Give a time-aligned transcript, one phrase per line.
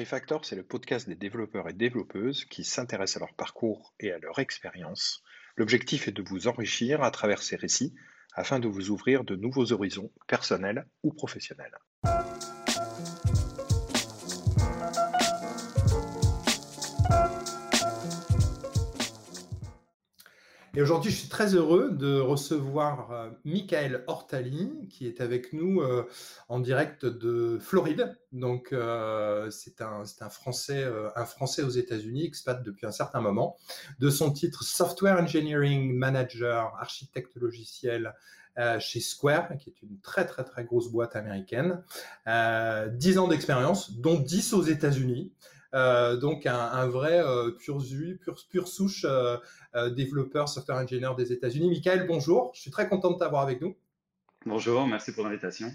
[0.00, 4.18] Refactor, c'est le podcast des développeurs et développeuses qui s'intéressent à leur parcours et à
[4.18, 5.22] leur expérience.
[5.56, 7.94] L'objectif est de vous enrichir à travers ces récits
[8.34, 11.76] afin de vous ouvrir de nouveaux horizons personnels ou professionnels.
[20.76, 25.80] Et aujourd'hui, je suis très heureux de recevoir euh, Michael Hortali, qui est avec nous
[25.80, 26.06] euh,
[26.48, 28.16] en direct de Floride.
[28.30, 30.86] Donc, euh, c'est un, Français,
[31.16, 33.56] un Français aux États-Unis, expat depuis un certain moment.
[33.98, 38.14] De son titre Software Engineering Manager, architecte logiciel
[38.78, 41.82] chez Square, qui est une très très très grosse boîte américaine.
[42.26, 45.32] 10 ans d'expérience, dont 10 aux États-Unis.
[45.74, 47.78] Euh, donc un, vrai euh, pur,
[48.20, 49.38] pur, pur souche euh,
[49.90, 51.68] développeur, software engineer des États-Unis.
[51.68, 52.50] Michael, bonjour.
[52.54, 53.76] Je suis très content de t'avoir avec nous.
[54.46, 55.70] Bonjour, merci pour l'invitation.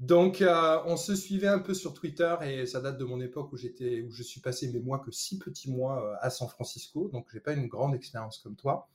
[0.00, 3.52] Donc, euh, on se suivait un peu sur Twitter et ça date de mon époque
[3.52, 6.48] où j'étais, où je suis passé mes mois que six petits mois euh, à San
[6.48, 7.08] Francisco.
[7.12, 8.88] Donc, j'ai pas une grande expérience comme toi.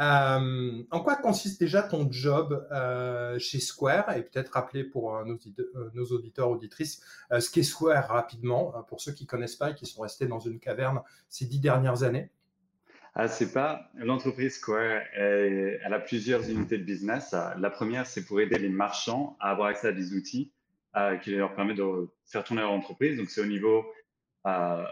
[0.00, 2.66] Euh, en quoi consiste déjà ton job
[3.38, 4.16] chez Square?
[4.16, 9.56] Et peut-être rappeler pour nos, auditeurs auditrices ce qu'est Square rapidement pour ceux qui connaissent
[9.56, 12.30] pas et qui sont restés dans une caverne ces dix dernières années.
[13.14, 15.02] Ah, c'est pas l'entreprise Square.
[15.14, 17.34] Elle, elle, a plusieurs unités de business.
[17.58, 20.52] La première, c'est pour aider les marchands à avoir accès à des outils
[20.96, 23.18] euh, qui leur permettent de faire tourner leur entreprise.
[23.18, 23.84] Donc, c'est au niveau,
[24.46, 24.82] euh,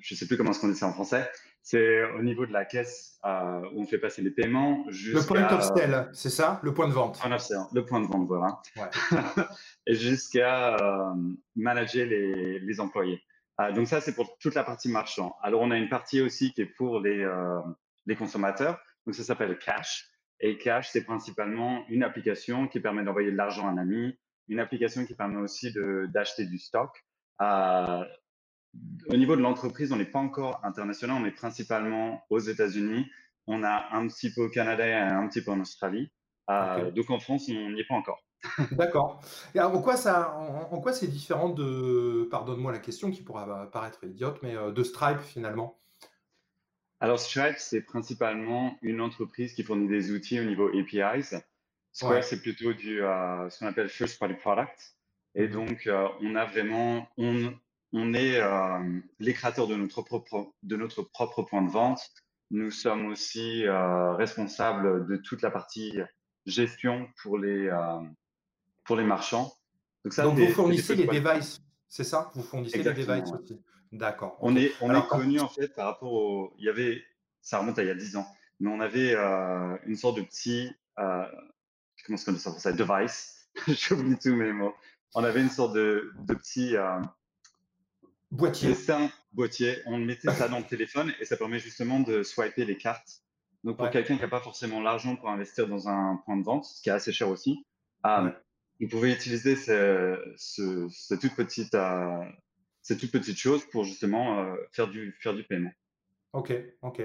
[0.00, 1.30] je sais plus comment on dit ça en français.
[1.62, 4.84] C'est au niveau de la caisse euh, où on fait passer les paiements.
[4.88, 6.60] Le point of sale, c'est ça?
[6.62, 7.18] Le point de vente.
[7.18, 8.60] Point of sale, le point de vente, voilà.
[8.76, 9.42] Ouais.
[9.86, 11.14] Et jusqu'à euh,
[11.56, 13.22] manager les, les employés.
[13.60, 15.36] Euh, donc ça, c'est pour toute la partie marchand.
[15.42, 17.60] Alors, on a une partie aussi qui est pour les, euh,
[18.06, 18.78] les consommateurs.
[19.06, 20.10] Donc, ça s'appelle Cash.
[20.40, 24.60] Et Cash, c'est principalement une application qui permet d'envoyer de l'argent à un ami, une
[24.60, 25.72] application qui permet aussi
[26.12, 26.90] d'acheter du stock.
[27.40, 28.04] Euh,
[29.08, 33.06] au niveau de l'entreprise, on n'est pas encore international, on est principalement aux États-Unis.
[33.46, 36.10] On a un petit peu au Canada et un petit peu en Australie.
[36.50, 36.92] Euh, okay.
[36.92, 38.23] Donc en France, on n'y est pas encore.
[38.72, 39.20] D'accord.
[39.54, 43.22] Et alors, en quoi ça, en, en quoi c'est différent de, pardonne-moi la question qui
[43.22, 45.78] pourra paraître idiote, mais euh, de Stripe finalement?
[47.00, 51.36] Alors Stripe, c'est principalement une entreprise qui fournit des outils au niveau APIs.
[51.92, 52.22] Square, ouais.
[52.22, 54.96] c'est plutôt du euh, ce qu'on appelle first party product.
[55.34, 57.54] Et donc, euh, on a vraiment, on,
[57.92, 62.00] on est euh, les créateurs de notre propre de notre propre point de vente.
[62.50, 65.98] Nous sommes aussi responsables de toute la partie
[66.46, 67.68] gestion pour les
[68.84, 69.52] pour les marchands.
[70.04, 72.30] Donc, ça, Donc vous fournissez les devices, c'est ça?
[72.34, 73.40] Vous fournissez Exactement, les devices ouais.
[73.40, 73.60] aussi.
[73.92, 74.36] D'accord.
[74.40, 76.52] On est, on Alors, est connu en fait par rapport au.
[76.58, 77.02] Il y avait,
[77.40, 78.26] ça remonte à il y a 10 ans,
[78.60, 80.70] mais on avait euh, une sorte de petit.
[80.98, 81.24] Euh,
[82.04, 83.48] comment est-ce qu'on dit ça Device.
[83.68, 84.74] J'oublie tous mes mots.
[85.14, 86.76] On avait une sorte de, de petit.
[86.76, 87.00] Euh,
[88.32, 88.74] boîtier.
[88.90, 89.78] un boîtier.
[89.86, 93.22] On mettait ça dans le téléphone et ça permet justement de swiper les cartes.
[93.62, 93.92] Donc pour ouais.
[93.92, 96.88] quelqu'un qui n'a pas forcément l'argent pour investir dans un point de vente, ce qui
[96.90, 97.64] est assez cher aussi,
[98.04, 98.32] ouais
[98.80, 102.22] vous pouvez utiliser ce, ce, cette, toute petite, euh,
[102.82, 105.72] cette toute petite chose pour justement euh, faire, du, faire du paiement.
[106.32, 106.52] Ok,
[106.82, 107.00] ok.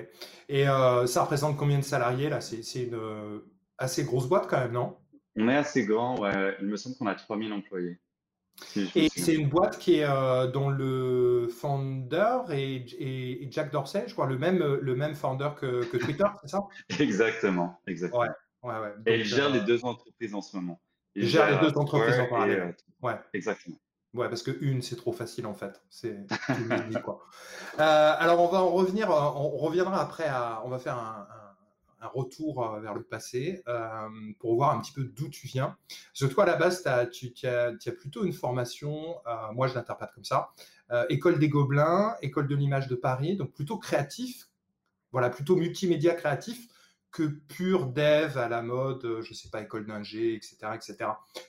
[0.50, 2.42] Et euh, ça représente combien de salariés là?
[2.42, 3.40] C'est une euh,
[3.78, 4.98] assez grosse boîte quand même, non?
[5.36, 6.58] On est assez grand, ouais.
[6.62, 8.00] Il me semble qu'on a 3000 employés.
[8.66, 13.72] Si et c'est une boîte qui est euh, dont le founder est, est, est, Jack
[13.72, 16.62] Dorsey, je crois, le même, le même founder que, que Twitter, c'est ça?
[17.00, 18.24] Exactement, exactement.
[18.24, 18.30] Ouais,
[18.64, 18.94] ouais, ouais.
[18.98, 20.82] Donc, et il gère les deux entreprises en ce moment.
[21.16, 22.76] Il gère les deux entreprises en parallèle.
[22.78, 23.16] Et, ouais.
[23.34, 23.78] Exactement.
[24.14, 25.84] Ouais, parce que une, c'est trop facile en fait.
[25.90, 26.26] C'est
[27.04, 27.20] quoi.
[27.80, 29.10] Euh, alors on va en revenir.
[29.10, 30.28] On reviendra après.
[30.28, 31.50] À, on va faire un, un,
[32.02, 34.08] un retour vers le passé euh,
[34.40, 35.78] pour voir un petit peu d'où tu viens.
[35.88, 39.18] Parce que toi, à la base, as, tu, as, as, plutôt une formation.
[39.28, 40.52] Euh, moi, je l'interprète comme ça.
[40.92, 44.50] Euh, école des Gobelins, école de l'image de Paris, donc plutôt créatif.
[45.12, 46.68] Voilà, plutôt multimédia créatif
[47.12, 50.96] que pur dev à la mode, je sais pas, école d'ingé, etc., etc.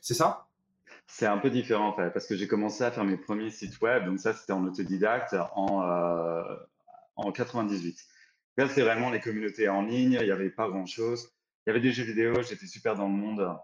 [0.00, 0.46] C'est ça?
[1.06, 3.80] C'est un peu différent en fait, parce que j'ai commencé à faire mes premiers sites
[3.80, 6.56] web, donc ça c'était en autodidacte en, euh,
[7.16, 7.98] en 98.
[8.56, 11.32] Là c'est vraiment les communautés en ligne, il n'y avait pas grand chose.
[11.66, 13.56] Il y avait des jeux vidéo, j'étais super dans le monde,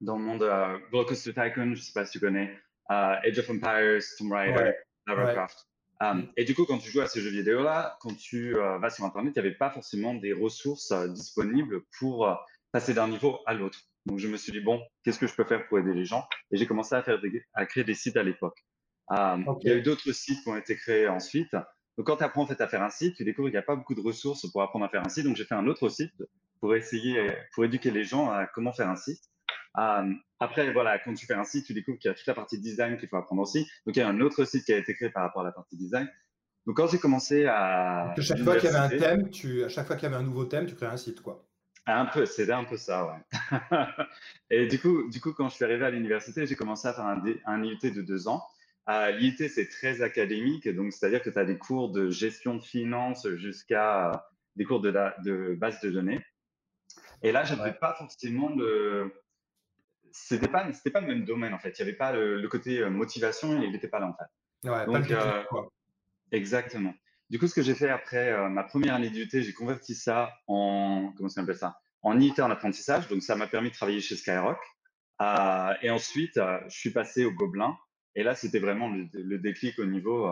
[0.00, 2.52] dans le monde euh, Coaster Tycoon, je sais pas si tu connais,
[2.90, 4.78] uh, Age of Empires, Tomb Raider, ouais.
[5.06, 5.69] Lovecraft.
[6.02, 8.88] Um, et du coup, quand tu joues à ces jeux vidéo-là, quand tu euh, vas
[8.88, 12.34] sur Internet, il n'y avait pas forcément des ressources euh, disponibles pour euh,
[12.72, 13.78] passer d'un niveau à l'autre.
[14.06, 16.26] Donc, je me suis dit, bon, qu'est-ce que je peux faire pour aider les gens?
[16.50, 18.64] Et j'ai commencé à, faire des, à créer des sites à l'époque.
[19.10, 19.60] Okay.
[19.62, 21.52] Il y a eu d'autres sites qui ont été créés ensuite.
[21.98, 23.62] Donc, quand tu apprends en fait à faire un site, tu découvres qu'il n'y a
[23.62, 25.24] pas beaucoup de ressources pour apprendre à faire un site.
[25.26, 26.14] Donc, j'ai fait un autre site
[26.60, 29.20] pour essayer, pour éduquer les gens à comment faire un site.
[29.74, 32.58] Après, voilà, quand tu fais un site, tu découvres qu'il y a toute la partie
[32.58, 33.68] design qu'il faut apprendre aussi.
[33.86, 35.52] Donc, il y a un autre site qui a été créé par rapport à la
[35.52, 36.08] partie design.
[36.66, 38.12] Donc, quand j'ai commencé à.
[38.12, 40.20] à chaque fois qu'il y avait un thème, tu, à chaque fois qu'il y avait
[40.20, 41.46] un nouveau thème, tu crées un site, quoi.
[41.86, 43.58] Un peu, c'était un peu ça, ouais.
[44.50, 47.06] et du coup, du coup, quand je suis arrivé à l'université, j'ai commencé à faire
[47.06, 48.44] un, un IUT de deux ans.
[48.88, 52.62] Euh, L'IUT, c'est très académique, donc c'est-à-dire que tu as des cours de gestion de
[52.62, 54.26] finances jusqu'à
[54.56, 54.92] des cours de,
[55.24, 56.24] de base de données.
[57.22, 59.12] Et là, j'avais pas forcément le.
[60.12, 61.78] C'était pas, c'était pas le même domaine en fait.
[61.78, 64.68] Il n'y avait pas le, côté euh, motivation, il n'était pas là en fait.
[64.68, 65.62] Ouais, donc, pas euh,
[66.32, 66.94] exactement.
[67.30, 70.32] Du coup, ce que j'ai fait après euh, ma première année d'IUT, j'ai converti ça
[70.46, 71.78] en comment ça ça?
[72.02, 73.08] En IUT en apprentissage.
[73.08, 74.58] Donc, ça m'a permis de travailler chez Skyrock.
[75.82, 77.76] et ensuite, je suis passé au Gobelin.
[78.16, 80.28] Et là, c'était vraiment le, le, déclic au niveau.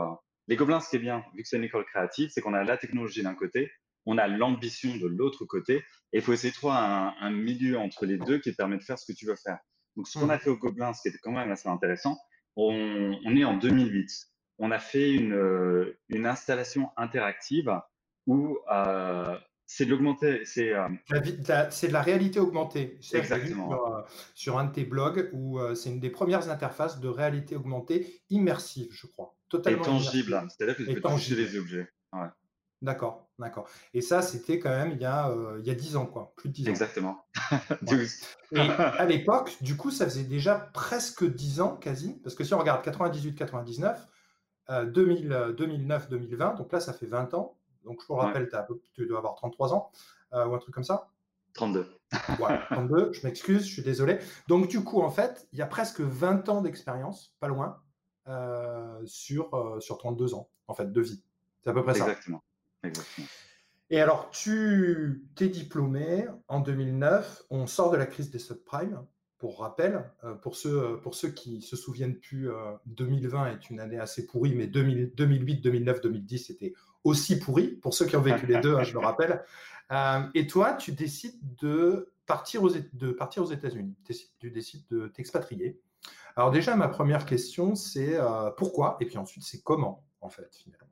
[0.48, 2.64] les Gobelins, ce qui est bien, vu que c'est une école créative, c'est qu'on a
[2.64, 3.70] la technologie d'un côté,
[4.08, 5.84] on a l'ambition de l'autre côté.
[6.12, 8.82] Et il faut essayer de trouver un, milieu entre les deux qui te permet de
[8.82, 9.58] faire ce que tu veux faire.
[9.96, 12.16] Donc, ce qu'on a fait au Gobelin, ce qui était quand même assez intéressant,
[12.56, 14.10] on, est en 2008.
[14.58, 17.70] On a fait une, une installation interactive
[18.26, 20.42] où euh, c'est de l'augmenter.
[20.46, 22.98] C'est euh, de la réalité augmentée.
[23.12, 23.68] Exactement.
[23.68, 24.02] Sur, euh,
[24.34, 28.88] sur, un de tes blogs où c'est une des premières interfaces de réalité augmentée immersive,
[28.90, 29.36] je crois.
[29.50, 29.82] Totalement.
[29.82, 30.42] Et tangible.
[30.48, 31.88] C'est-à-dire que tu peux toucher les objets.
[32.14, 32.28] Ouais.
[32.80, 33.68] D'accord, d'accord.
[33.94, 36.32] Et ça, c'était quand même il y a, euh, il y a 10 ans, quoi.
[36.36, 36.70] Plus de 10 ans.
[36.70, 37.24] Exactement.
[38.52, 42.18] Et à l'époque, du coup, ça faisait déjà presque 10 ans, quasi.
[42.22, 43.96] Parce que si on regarde 98-99,
[44.68, 47.56] 2009-2020, donc là, ça fait 20 ans.
[47.84, 48.50] Donc, je vous rappelle,
[48.94, 49.90] tu dois avoir 33 ans
[50.34, 51.08] euh, ou un truc comme ça.
[51.54, 51.86] 32.
[52.38, 54.18] Ouais, 32, je m'excuse, je suis désolé.
[54.46, 57.80] Donc, du coup, en fait, il y a presque 20 ans d'expérience, pas loin,
[58.28, 61.22] euh, sur, sur 32 ans, en fait, de vie.
[61.62, 62.04] C'est à peu près ça.
[62.04, 62.42] Exactement.
[62.82, 63.26] Exactement.
[63.90, 67.44] Et alors, tu t'es diplômé en 2009.
[67.50, 69.04] On sort de la crise des subprimes.
[69.38, 72.48] Pour rappel, euh, pour ceux, pour ceux qui se souviennent plus,
[72.86, 77.68] 2020 euh, est une année assez pourrie, mais 2008, 2009, 2010 c'était aussi pourri.
[77.68, 79.44] Pour ceux qui ont vécu les deux, hein, je le rappelle.
[79.90, 83.96] Euh, et toi, tu décides de partir aux, de partir aux États-Unis.
[84.38, 85.80] Tu décides de t'expatrier.
[86.36, 88.18] Alors déjà, ma première question, c'est
[88.58, 90.87] pourquoi, et puis ensuite, c'est comment, en fait, finalement?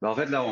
[0.00, 0.44] Bah, en fait, là,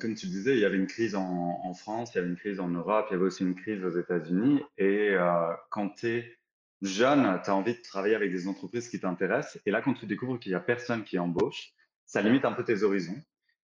[0.00, 2.60] comme tu disais, il y avait une crise en, France, il y avait une crise
[2.60, 4.62] en Europe, il y avait aussi une crise aux États-Unis.
[4.76, 6.38] Et euh, quand tu es
[6.82, 9.60] jeune, tu as envie de travailler avec des entreprises qui t'intéressent.
[9.66, 11.72] Et là, quand tu découvres qu'il n'y a personne qui embauche,
[12.06, 13.20] ça limite un peu tes horizons.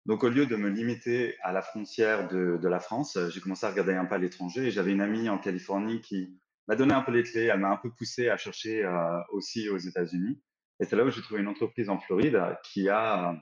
[0.07, 3.71] Donc, au lieu de me limiter à la frontière de, la France, j'ai commencé à
[3.71, 4.69] regarder un peu à l'étranger.
[4.69, 6.39] Et j'avais une amie en Californie qui
[6.69, 7.51] m'a donné un peu les clés.
[7.53, 10.41] Elle m'a un peu poussé à chercher euh, aussi aux États-Unis.
[10.81, 13.37] Et c'est là où j'ai trouvé une entreprise en Floride qui a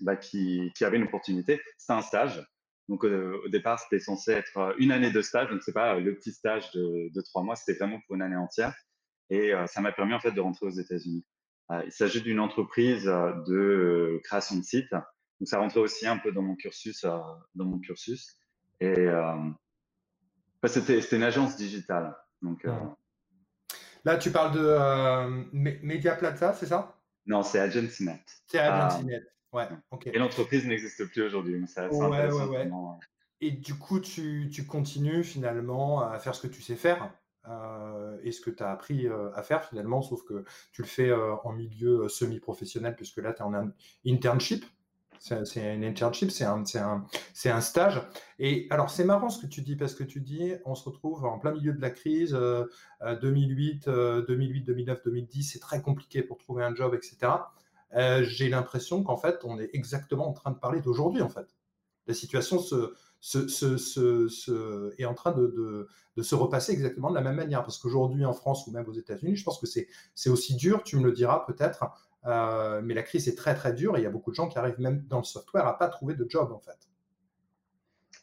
[0.00, 1.60] bah, qui, qui, avait une opportunité.
[1.76, 2.44] C'était un stage.
[2.88, 5.50] Donc euh, au départ, c'était censé être euh, une année de stage.
[5.50, 8.22] Donc c'est pas euh, le petit stage de, de trois mois, c'était vraiment pour une
[8.22, 8.74] année entière.
[9.30, 11.22] Et ça m'a permis en fait de rentrer aux États-Unis.
[11.84, 14.90] il s'agit d'une entreprise de création de sites.
[14.90, 18.38] Donc ça rentrait aussi un peu dans mon cursus, dans mon cursus.
[18.80, 22.16] Et bah, c'était une agence digitale.
[22.40, 22.66] Donc
[24.06, 26.98] Là, tu parles de Media Plaza, c'est ça?
[27.26, 28.24] Non, c'est AgencyNet.
[28.46, 29.26] C'est AgencyNet.
[29.52, 29.66] Ouais,
[30.06, 31.66] Et l'entreprise n'existe plus aujourd'hui.
[31.68, 32.70] Ça, ouais, ouais, ouais.
[33.40, 37.12] Et du coup, tu, tu, continues finalement à faire ce que tu sais faire
[37.48, 40.88] euh, et ce que tu as appris euh, à faire finalement, sauf que tu le
[40.88, 43.70] fais euh, en milieu semi-professionnel, puisque là, tu es en
[44.06, 44.64] internship.
[45.20, 47.04] C'est une internship, c'est un, un,
[47.44, 48.00] un, stage.
[48.38, 51.24] Et alors, c'est marrant ce que tu dis, parce que tu dis, on se retrouve
[51.24, 52.38] en plein milieu de la crise,
[53.02, 57.32] 2008, 2008, 2009, 2010, c'est très compliqué pour trouver un job, etc.
[57.94, 61.46] Euh, j'ai l'impression qu'en fait, on est exactement en train de parler d'aujourd'hui, en fait.
[62.06, 67.20] La situation se, se, se, est en train de, de, se repasser exactement de la
[67.20, 67.62] même manière.
[67.62, 70.96] Parce qu'aujourd'hui, en France ou même aux États-Unis, je pense que c'est aussi dur, tu
[70.96, 71.84] me le diras peut-être,
[72.26, 74.48] euh, mais la crise est très très dure et il y a beaucoup de gens
[74.48, 76.78] qui arrivent même dans le software à pas trouver de job, en fait.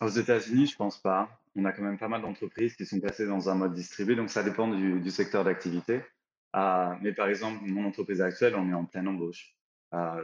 [0.02, 1.30] Aux États-Unis, je pense pas.
[1.56, 4.30] On a quand même pas mal d'entreprises qui sont passées dans un mode distribué, donc
[4.30, 6.02] ça dépend du, du secteur d'activité.
[6.56, 9.55] Euh, mais par exemple, mon entreprise actuelle, on est en pleine embauche.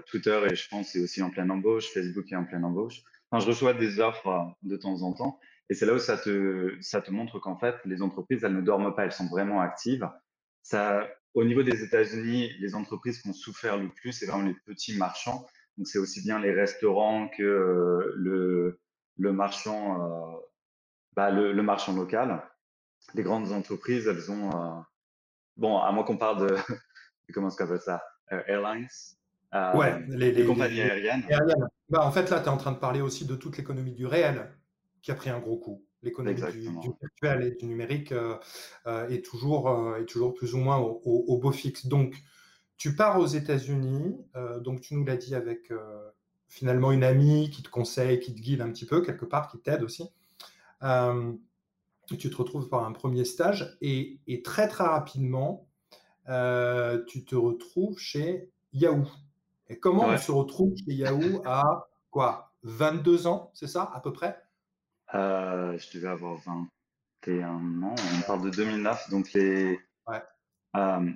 [0.08, 1.88] Twitter, et je pense, est aussi en pleine embauche.
[1.94, 3.04] Facebook est en pleine embauche.
[3.40, 5.40] Je reçois des offres euh, de temps en temps.
[5.70, 8.62] Et c'est là où ça te, ça te montre qu'en fait, les entreprises, elles ne
[8.62, 10.10] dorment pas, elles sont vraiment actives.
[11.34, 14.98] Au niveau des États-Unis, les entreprises qui ont souffert le plus, c'est vraiment les petits
[14.98, 15.48] marchands.
[15.78, 18.82] Donc, c'est aussi bien les restaurants que euh, le,
[19.18, 20.38] le marchand, euh,
[21.16, 22.44] bah, le, marchand local.
[23.14, 24.84] Les grandes entreprises, elles ont,
[25.56, 26.56] bon, à moins qu'on parle de,
[27.34, 28.90] comment est-ce qu'on appelle ça, airlines,
[29.54, 31.24] euh, ouais, les, compagnies aériennes.
[31.90, 34.06] Bah, en fait, là, tu es en train de parler aussi de toute l'économie du
[34.06, 34.50] réel
[35.02, 35.84] qui a pris un gros coup.
[36.04, 38.14] L'économie du, virtuel et du numérique
[38.86, 41.86] est, toujours, est toujours plus ou moins au, beau fixe.
[41.86, 42.16] Donc,
[42.78, 44.18] tu pars aux États-Unis,
[44.62, 45.72] donc tu nous l'as dit avec
[46.48, 49.60] finalement une amie qui te conseille, qui te guide un petit peu quelque part, qui
[49.60, 50.10] t'aide aussi.
[50.82, 55.68] tu te retrouves par un premier stage et, et très très rapidement,
[56.26, 59.06] tu te retrouves chez Yahoo.
[59.72, 64.12] Et comment on se retrouve chez Yahoo à quoi 22 ans, c'est ça, à peu
[64.12, 64.38] près?
[65.16, 66.36] Euh, Je devais avoir
[67.26, 67.96] 21 ans.
[68.18, 69.10] On parle de 2009.
[69.10, 69.80] Donc, les.
[70.76, 71.12] Euh,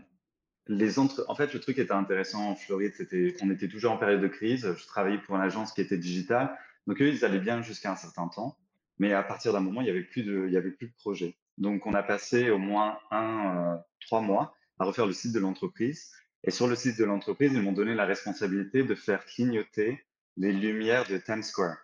[0.68, 1.26] les entre...
[1.28, 4.22] En fait, le truc qui était intéressant en Floride, c'était qu'on était toujours en période
[4.22, 4.74] de crise.
[4.74, 6.58] Je travaillais pour une agence qui était digitale.
[6.88, 8.58] Donc, eux, ils allaient bien jusqu'à un certain temps.
[9.00, 10.46] Mais à partir d'un moment, il n'y avait, plus de...
[10.48, 11.36] il y avait plus de projet.
[11.58, 15.40] Donc, on a passé au moins un, euh, trois mois à refaire le site de
[15.40, 16.14] l'entreprise.
[16.46, 20.06] Et sur le site de l'entreprise, ils m'ont donné la responsabilité de faire clignoter
[20.38, 21.78] les lumières de Times Square.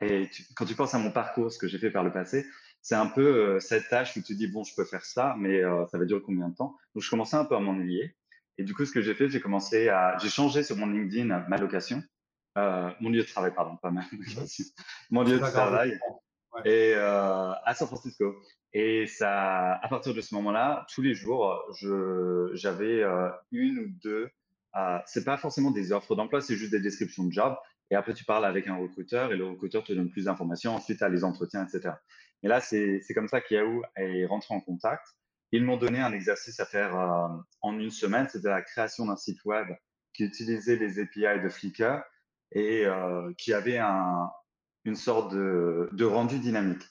[0.00, 2.46] Et quand tu penses à mon parcours, ce que j'ai fait par le passé,
[2.80, 5.62] c'est un peu euh, cette tâche où tu dis, bon, je peux faire ça, mais
[5.62, 6.76] euh, ça va durer combien de temps?
[6.94, 8.16] Donc, je commençais un peu à m'ennuyer.
[8.58, 10.16] Et du coup, ce que j'ai fait, j'ai commencé à...
[10.18, 12.02] J'ai changé sur mon LinkedIn ma location.
[12.58, 14.64] Euh, mon lieu de travail, pardon, pas ma location.
[15.10, 15.98] Mon lieu de travail.
[16.64, 18.34] Et à San Francisco.
[18.74, 21.62] Et ça, à partir de ce moment-là, tous les jours,
[22.54, 23.02] j'avais
[23.50, 24.30] une ou deux.
[25.06, 27.54] c'est pas forcément des offres d'emploi, c'est juste des descriptions de job.
[27.90, 30.74] Et après, tu parles avec un recruteur et le recruteur te donne plus d'informations.
[30.74, 31.94] Ensuite, tu as les entretiens, etc.
[32.42, 35.06] Et là, c'est comme ça qu'Yahoo est rentré en contact.
[35.52, 36.96] Ils m'ont donné un exercice à faire
[37.60, 38.26] en une semaine.
[38.30, 39.68] C'était la création d'un site web
[40.14, 42.02] qui utilisait les API de Flickr
[42.52, 42.86] et
[43.36, 44.30] qui avait un,
[44.86, 46.82] une sorte de, de rendu dynamique.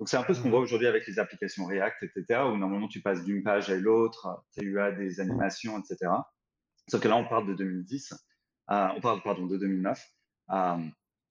[0.00, 2.88] Donc, c'est un peu ce qu'on voit aujourd'hui avec les applications React, etc., où normalement
[2.88, 6.10] tu passes d'une page à l'autre, tu as des animations, etc.
[6.88, 8.14] Sauf que là, on parle de 2010,
[8.70, 10.02] euh, on parle, pardon, de 2009.
[10.52, 10.76] Euh,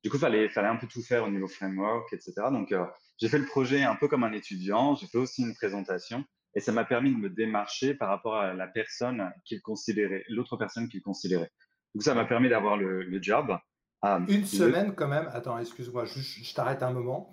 [0.04, 2.34] du coup, il fallait, fallait un peu tout faire au niveau framework, etc.
[2.52, 2.86] Donc, euh,
[3.20, 6.24] j'ai fait le projet un peu comme un étudiant, j'ai fait aussi une présentation,
[6.54, 10.58] et ça m'a permis de me démarcher par rapport à la personne qu'il considérait, l'autre
[10.58, 11.52] personne qu'il considérait.
[11.96, 13.58] Donc, ça m'a permis d'avoir le, le, job.
[14.04, 17.32] une semaine quand même, attends, excuse-moi, je, je t'arrête un moment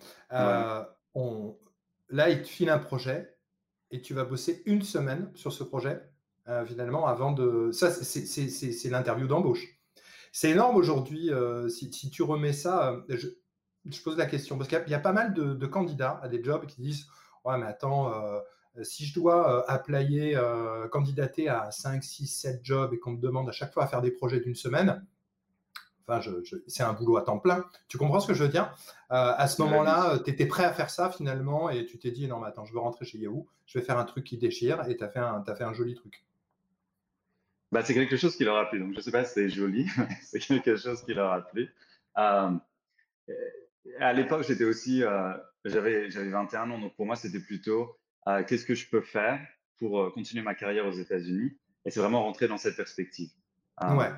[2.09, 3.37] là, il te file un projet
[3.91, 6.03] et tu vas bosser une semaine sur ce projet,
[6.49, 7.71] euh, finalement, avant de.
[7.73, 9.67] Ça, c'est l'interview d'embauche.
[10.33, 11.31] C'est énorme aujourd'hui.
[11.31, 13.17] Euh, si, tu remets ça, euh,
[13.87, 16.67] je, pose la question, parce qu'il y, a pas mal de, candidats à des jobs
[16.67, 17.07] qui disent
[17.45, 18.13] Ouais, mais attends,
[18.83, 20.37] si je dois applayer,
[20.91, 24.03] candidater à 5, 6, 7 jobs et qu'on me demande à chaque fois à faire
[24.03, 25.07] des projets d'une semaine,
[26.09, 26.31] Enfin,
[26.69, 27.65] c'est un boulot à temps plein.
[27.89, 28.77] Tu comprends ce que je veux dire?
[29.11, 32.13] Euh, À ce moment-là, euh, tu étais prêt à faire ça finalement et tu t'es
[32.13, 34.39] dit non, mais attends, je veux rentrer chez Yahoo, je vais faire un truc qui
[34.39, 36.25] déchire et tu as, fait un, as fait un joli truc.
[37.73, 38.79] Bah, c'est quelque chose qui leur a plu.
[38.79, 41.41] Donc, je ne sais pas si c'est joli, mais c'est quelque chose qui leur a
[41.43, 41.75] plu.
[42.19, 42.51] Euh,
[43.99, 45.03] à l'époque, j'étais aussi,
[45.65, 47.99] j'avais, j'avais 21 ans, donc pour moi, c'était plutôt
[48.47, 49.41] qu'est-ce que je peux faire
[49.79, 51.57] pour continuer ma carrière aux États-Unis?
[51.85, 53.31] Et c'est vraiment rentrer dans cette perspective.
[53.83, 54.13] ouais.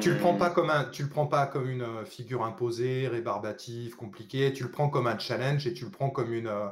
[0.00, 3.06] Tu le prends pas comme un, tu le prends pas comme une euh, figure imposée,
[3.06, 4.52] rébarbative, compliquée.
[4.52, 6.66] Tu le prends comme un challenge et tu le prends comme une euh,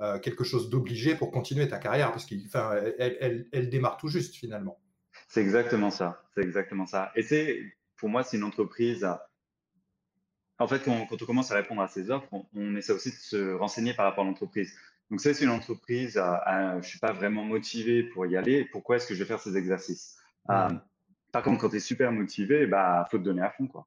[0.00, 2.42] euh, quelque chose d'obligé pour continuer ta carrière parce qu'elle
[2.98, 4.78] elle, elle, démarre tout juste finalement.
[5.26, 6.22] C'est exactement ça.
[6.34, 7.10] C'est exactement ça.
[7.16, 7.60] Et c'est
[7.96, 9.06] pour moi c'est une entreprise.
[10.60, 13.16] En fait, quand, quand, on commence à répondre à ces offres, on, essaie aussi de
[13.16, 14.72] se renseigner par rapport à l'entreprise.
[15.10, 18.66] Donc, c'est une entreprise, je ne suis pas vraiment motivé pour y aller.
[18.66, 20.18] Pourquoi est-ce que je vais faire ces exercices?
[20.48, 20.76] Mmh.
[21.32, 23.66] Par contre, quand tu es super motivé, bah, faut te donner à fond.
[23.66, 23.86] quoi.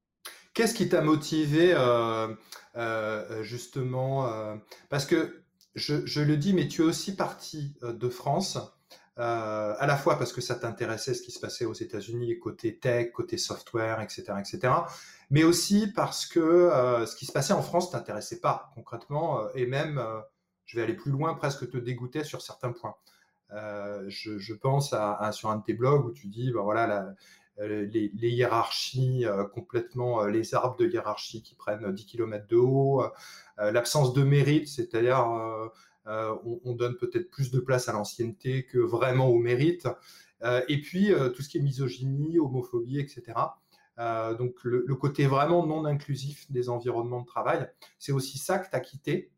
[0.54, 2.34] Qu'est-ce qui t'a motivé euh,
[2.76, 4.56] euh, justement euh,
[4.90, 8.60] Parce que je, le dis, mais tu es aussi parti de France,
[9.18, 13.12] à la fois parce que ça t'intéressait ce qui se passait aux États-Unis, côté tech,
[13.12, 14.74] côté software, etc., etc.,
[15.32, 16.70] mais aussi parce que
[17.08, 20.00] ce qui se passait en France t'intéressait pas concrètement, et même,
[20.66, 22.94] je vais aller plus loin, presque te dégoûtait sur certains points.
[23.54, 27.14] Euh, je, pense à, sur un de tes blogs où tu dis, bah voilà,
[27.60, 33.04] euh, les, hiérarchies euh, complètement, les arbres de hiérarchie qui prennent 10 km de haut,
[33.58, 35.28] l'absence de mérite, c'est-à-dire
[36.06, 39.88] on, donne peut-être plus de place à l'ancienneté que vraiment au mérite,
[40.68, 43.22] et puis tout ce qui est misogynie, homophobie, etc.
[44.40, 47.70] donc le, le, côté vraiment non inclusif des environnements de travail,
[48.00, 49.33] c'est aussi ça que tu as quitté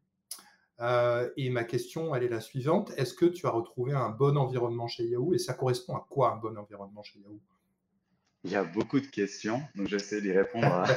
[0.82, 2.91] euh, et ma question, elle est la suivante.
[2.98, 5.34] Est-ce que tu as retrouvé un bon environnement chez Yahoo?
[5.34, 7.39] Et ça correspond à quoi un bon environnement chez Yahoo?
[8.44, 10.84] Il y a beaucoup de questions, donc j'essaie d'y répondre.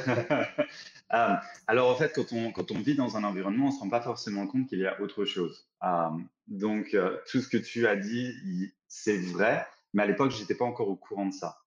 [1.14, 1.34] Euh,
[1.66, 3.88] alors en fait, quand on, quand on vit dans un environnement, on ne se rend
[3.88, 5.66] pas forcément compte qu'il y a autre chose.
[5.82, 6.10] Euh,
[6.48, 6.94] donc
[7.30, 10.90] tout ce que tu as dit, c'est vrai, mais à l'époque, je n'étais pas encore
[10.90, 11.62] au courant de ça.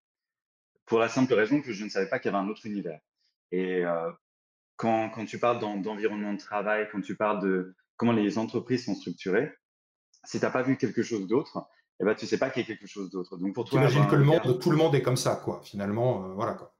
[0.85, 3.01] Pour la simple raison que je ne savais pas qu'il y avait un autre univers.
[3.51, 3.83] Et
[4.75, 8.95] quand, quand tu parles d'environnement de travail, quand tu parles de comment les entreprises sont
[8.95, 9.51] structurées,
[10.23, 11.67] si tu n'as pas vu quelque chose d'autre,
[11.99, 13.37] eh ben, tu ne sais pas qu'il y a quelque chose d'autre.
[13.37, 15.61] Donc pour toi, imagines que le monde, tout le monde est comme ça, quoi.
[15.63, 16.73] Finalement, euh, voilà quoi.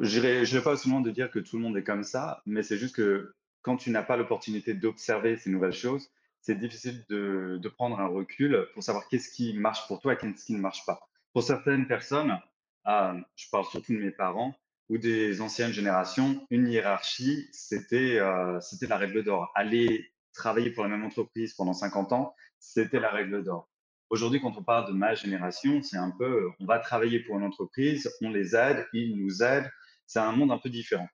[0.00, 2.76] Je n'irai pas seulement de dire que tout le monde est comme ça, mais c'est
[2.76, 6.10] juste que quand tu n'as pas l'opportunité d'observer ces nouvelles choses,
[6.42, 10.18] c'est difficile de, de, prendre un recul pour savoir qu'est-ce qui marche pour toi et
[10.18, 11.08] qu'est-ce qui ne marche pas.
[11.32, 12.38] Pour certaines personnes,
[12.86, 14.54] euh, je parle surtout de mes parents
[14.88, 19.50] ou des anciennes générations, une hiérarchie, c'était euh, c'était la règle d'or.
[19.54, 23.68] Aller travailler pour la même entreprise pendant 50 ans, c'était la règle d'or.
[24.10, 27.44] Aujourd'hui, quand on parle de ma génération, c'est un peu, on va travailler pour une
[27.44, 29.70] entreprise, on les aide, ils nous aident.
[30.06, 31.08] C'est un monde un peu différent.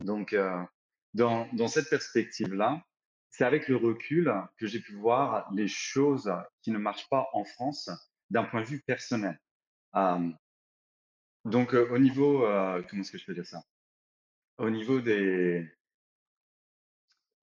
[0.00, 0.60] Donc, euh,
[1.14, 2.82] dans, dans cette perspective-là,
[3.30, 6.32] c'est avec le recul que j'ai pu voir les choses
[6.62, 7.90] qui ne marchent pas en France
[8.30, 9.40] d'un point de vue personnel.
[9.96, 10.30] Euh,
[11.44, 13.62] donc, au niveau, comment est-ce que je peux dire ça?
[14.58, 15.68] Au niveau des,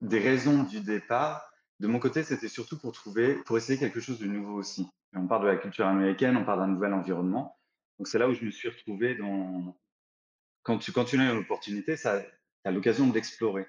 [0.00, 4.18] des raisons du départ, de mon côté, c'était surtout pour trouver, pour essayer quelque chose
[4.18, 4.88] de nouveau aussi.
[5.14, 7.58] On parle de la culture américaine, on parle d'un nouvel environnement.
[7.98, 9.76] Donc, c'est là où je me suis retrouvé dans.
[10.62, 13.66] Quand tu, quand tu as une opportunité, tu as l'occasion de l'explorer.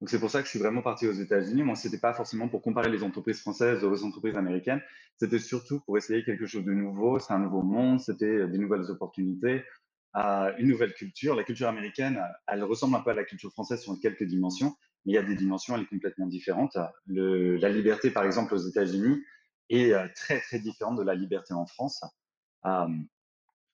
[0.00, 1.62] Donc c'est pour ça que je suis vraiment parti aux États-Unis.
[1.62, 4.82] Moi, c'était pas forcément pour comparer les entreprises françaises aux entreprises américaines.
[5.16, 7.18] C'était surtout pour essayer quelque chose de nouveau.
[7.18, 8.00] C'est un nouveau monde.
[8.00, 9.64] C'était euh, des nouvelles opportunités,
[10.16, 11.34] euh, une nouvelle culture.
[11.34, 14.76] La culture américaine, elle ressemble un peu à la culture française sur quelques dimensions.
[15.06, 16.76] Mais il y a des dimensions, elle est complètement différente.
[17.06, 19.24] La liberté, par exemple, aux États-Unis
[19.70, 22.04] est euh, très très différente de la liberté en France.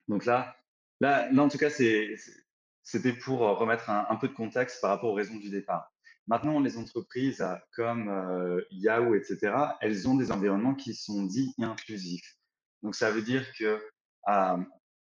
[0.09, 0.55] Donc là,
[1.00, 5.14] là, là, en tout cas, c'était pour remettre un peu de contexte par rapport aux
[5.14, 5.91] raisons du départ.
[6.29, 12.37] Maintenant, les entreprises comme euh, Yahoo, etc., elles ont des environnements qui sont dits inclusifs.
[12.83, 13.83] Donc, ça veut dire que
[14.29, 14.57] euh,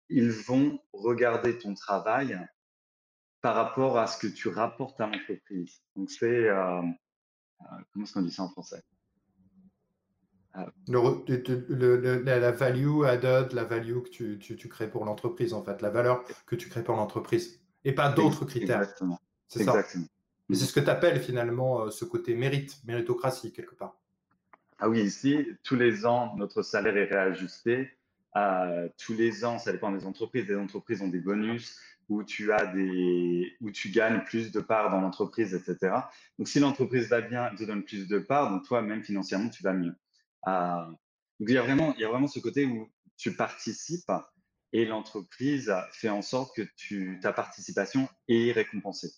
[0.10, 2.40] ils vont regarder ton travail
[3.42, 5.82] par rapport à ce que tu rapportes à l'entreprise.
[5.96, 6.82] Donc, c'est euh,
[7.92, 8.82] comment est-ce qu'on dit ça en français?
[10.88, 15.90] La value added, la value que tu, tu, tu crées pour l'entreprise, en fait, la
[15.90, 18.82] valeur que tu crées pour l'entreprise, et pas d'autres critères.
[18.82, 19.20] Exactement.
[19.48, 19.84] C'est ça?
[20.50, 23.98] Mais c'est ce que tu appelles finalement euh, ce côté mérite, méritocratie quelque part.
[24.80, 27.90] Ah oui, ici, tous les ans, notre salaire est réajusté.
[28.36, 30.46] Euh, tous les ans, ça dépend des entreprises.
[30.46, 31.80] Des entreprises ont des bonus
[32.10, 35.96] où tu as des, où tu gagnes plus de parts dans l'entreprise, etc.
[36.38, 39.50] Donc, si l'entreprise va bien, elle te donne plus de parts, donc toi, même financièrement,
[39.50, 39.96] tu vas mieux.
[40.48, 40.86] Euh,
[41.40, 44.12] donc, il y a vraiment, il y a vraiment ce côté où tu participes
[44.74, 49.12] et l'entreprise fait en sorte que tu, ta participation est récompensée.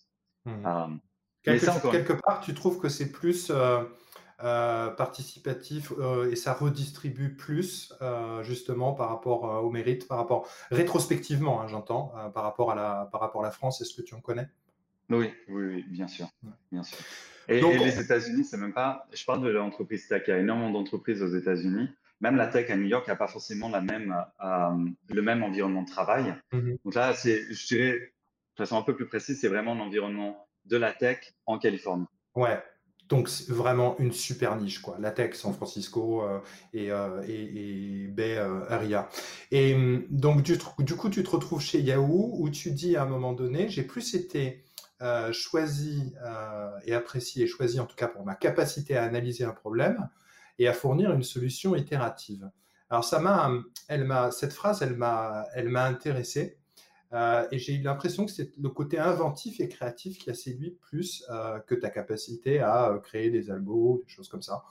[0.45, 0.99] Mmh.
[1.45, 3.84] Quelque, part, tu trouves que c'est plus euh,
[4.43, 7.93] euh, participatif euh, et ça redistribue plus
[8.41, 13.21] justement par rapport au mérite, par rapport rétrospectivement, hein, j'entends, par rapport à la par
[13.21, 13.81] rapport à la France.
[13.81, 14.47] Est-ce que tu en connais?
[15.10, 16.27] Oui, oui, bien sûr,
[16.71, 16.97] bien sûr.
[17.47, 19.08] Et, les États-Unis, c'est même pas.
[19.13, 20.23] Je parle de l'entreprise tech.
[20.25, 21.89] Il y a énormément d'entreprises aux États-Unis.
[22.21, 25.89] Même la tech à New York n'a pas forcément la même, le même environnement de
[25.89, 26.34] travail.
[26.51, 30.44] Mmh Donc là, c'est, je dirais, de façon un peu plus précise, c'est vraiment l'environnement
[30.65, 32.06] de la tech en Californie.
[32.36, 32.62] Ouais,
[33.08, 34.97] donc vraiment une super niche, quoi.
[34.99, 36.39] La tech, San Francisco euh,
[36.73, 39.10] et, euh, et, Bay euh, Area.
[39.51, 43.04] Et hum, donc du, du, coup, tu te retrouves chez Yahoo où tu dis à
[43.04, 44.63] un moment donné, j'ai plus été
[45.34, 46.15] choisi
[46.86, 50.10] et apprécié et choisi en tout cas pour ma capacité à analyser un problème
[50.58, 52.49] et à fournir une solution itérative.
[52.89, 53.51] Alors ça m'a,
[53.88, 56.58] elle m'a, cette phrase, elle m'a, elle m'a intéressé
[57.15, 60.78] euh, et j'ai eu l'impression que c'est le côté inventif et créatif qui a séduit
[60.82, 64.63] plus euh, que ta capacité à euh, créer des algos, des choses comme ça.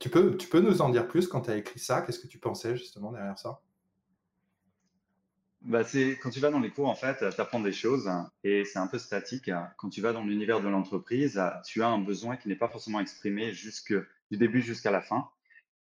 [0.00, 2.02] tu, peux, tu peux nous en dire plus quand tu as écrit ça?
[2.02, 3.60] Qu'est-ce que tu pensais justement derrière ça?
[5.62, 5.82] Bah
[6.22, 8.08] quand tu vas dans les cours, en fait, tu apprends des choses
[8.44, 9.50] et c'est un peu statique.
[9.78, 13.00] Quand tu vas dans l'univers de l'entreprise, tu as un besoin qui n'est pas forcément
[13.00, 13.94] exprimé jusque,
[14.30, 15.28] du début jusqu'à la fin.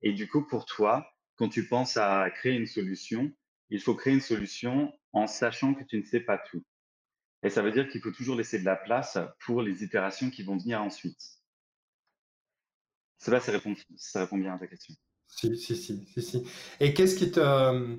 [0.02, 1.06] Et du coup, pour toi,
[1.36, 3.32] quand tu penses à créer une solution,
[3.72, 6.62] il faut créer une solution en sachant que tu ne sais pas tout.
[7.42, 10.42] Et ça veut dire qu'il faut toujours laisser de la place pour les itérations qui
[10.42, 11.20] vont venir ensuite.
[13.18, 14.94] Ça va, ça répond, ça répond bien à ta question.
[15.26, 16.46] Si, si, si, si, si.
[16.80, 17.96] Et qu'est-ce qui te euh,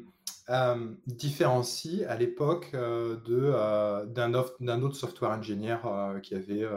[0.49, 6.67] euh, différencie à l'époque euh, d'un, autre software ingénieur qui avait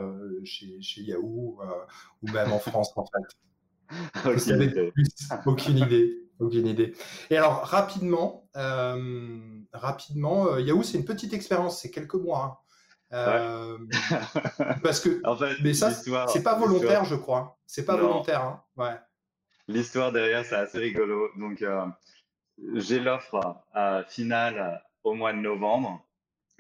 [0.45, 1.61] chez, chez, Yahoo
[2.23, 3.37] ou même en France en fait?
[5.47, 6.26] Aucune idée.
[6.39, 6.67] Aucune idée.
[6.67, 6.95] Aucune idée.
[7.31, 9.39] Et alors, rapidement, euh,
[9.73, 12.63] rapidement euh, Yahoo, c'est une petite expérience, c'est quelques mois.
[13.13, 13.17] Hein.
[13.17, 13.79] Euh,
[14.83, 17.59] parce que, en fait, mais ça, c'est pas volontaire, je crois.
[17.67, 18.43] C'est pas volontaire.
[18.43, 18.63] Hein.
[18.77, 18.97] Ouais.
[19.69, 21.29] L'histoire derrière, c'est assez rigolo.
[21.37, 21.65] Donc,
[22.75, 23.63] j'ai l'offre
[24.09, 26.05] finale au mois de novembre.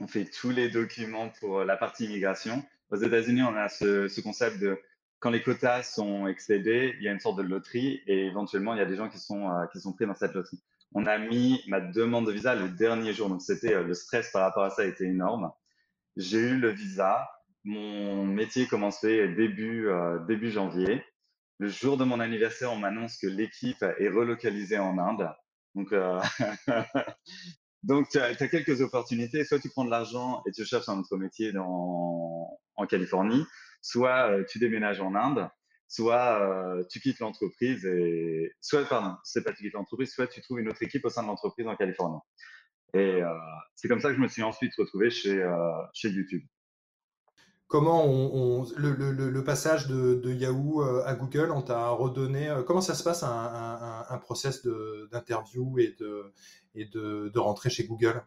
[0.00, 2.64] on fait tous les documents pour la partie immigration.
[2.90, 4.80] Aux États-Unis, on a ce, concept de
[5.20, 8.78] quand les quotas sont excédés, il y a une sorte de loterie et éventuellement, il
[8.78, 10.62] y a des gens qui sont, euh, qui sont pris dans cette loterie.
[10.94, 14.30] On a mis ma demande de visa le dernier jour, donc c'était euh, le stress
[14.30, 15.50] par rapport à ça était énorme.
[16.16, 17.28] J'ai eu le visa.
[17.64, 21.04] Mon métier commençait début, euh, début janvier.
[21.58, 25.30] Le jour de mon anniversaire, on m'annonce que l'équipe est relocalisée en Inde.
[25.74, 25.92] Donc,
[27.86, 29.44] Donc, tu as, quelques opportunités.
[29.44, 33.44] Soit tu prends de l'argent et tu cherches un autre métier dans, en Californie,
[33.82, 35.48] soit euh, tu déménages en Inde,
[35.88, 40.40] soit euh, tu quittes l'entreprise et soit, pardon, c'est pas tu quittes l'entreprise, soit tu
[40.40, 42.20] trouves une autre équipe au sein de l'entreprise en Californie.
[42.94, 43.20] Et
[43.74, 45.44] c'est comme ça que je me suis ensuite retrouvé chez,
[45.92, 46.42] chez YouTube
[47.68, 52.54] comment on, le, passage de, Yahoo à Google, on t'a redonné.
[52.66, 54.66] comment ça se passe un, un, un process
[55.12, 56.32] d'interview et, de,
[56.74, 58.22] et de, de, rentrer chez Google?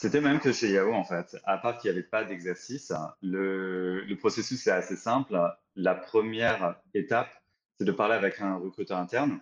[0.00, 1.36] C'était même que chez Yahoo, en fait.
[1.44, 5.38] À part qu'il n'y avait pas d'exercice, le, le, processus est assez simple.
[5.76, 7.28] La première étape,
[7.76, 9.40] c'est de parler avec un recruteur interne.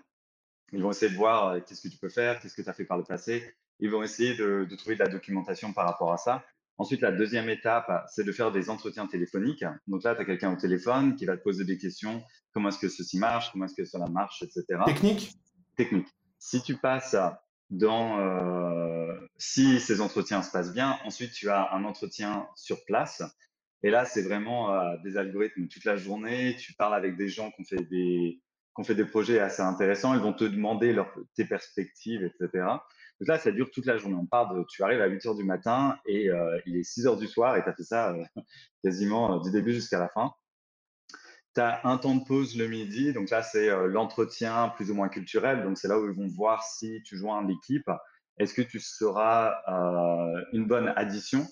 [0.73, 2.73] Ils vont essayer de voir euh, qu'est-ce que tu peux faire, qu'est-ce que tu as
[2.73, 3.55] fait par le passé.
[3.79, 6.45] Ils vont essayer de, de, trouver de la documentation par rapport à ça.
[6.77, 9.65] Ensuite, la deuxième étape, c'est de faire des entretiens téléphoniques.
[9.87, 12.21] Donc là, tu as quelqu'un au téléphone qui va te poser des questions.
[12.53, 13.53] Comment est-ce que ceci marche?
[13.53, 14.65] Comment est-ce que cela marche Etc.
[14.85, 15.37] Technique?
[15.77, 16.09] Technique.
[16.41, 17.15] Si tu passes
[17.71, 23.23] dans euh, si ces entretiens se passent bien, ensuite tu as un entretien sur place.
[23.83, 26.57] Et là, c'est vraiment euh, des algorithmes toute la journée.
[26.57, 28.41] Tu parles avec des gens qui ont fait des,
[28.75, 30.15] qui ont fait des projets assez intéressants.
[30.15, 32.65] Ils vont te demander leur, tes perspectives, etc.
[33.21, 34.17] Donc là, ça dure toute la journée.
[34.17, 37.07] On part de, tu arrives à 8 heures du matin et euh, il est 6
[37.07, 38.25] heures du soir et tu as fait ça euh,
[38.85, 40.33] quasiment du début jusqu'à la fin.
[41.59, 43.13] Tu as un temps de pause le midi.
[43.13, 45.65] Donc là, c'est l'entretien plus ou moins culturel.
[45.65, 47.91] Donc c'est là où ils vont voir si tu joins l'équipe.
[48.39, 49.55] Est-ce que tu seras
[50.53, 51.45] une bonne addition?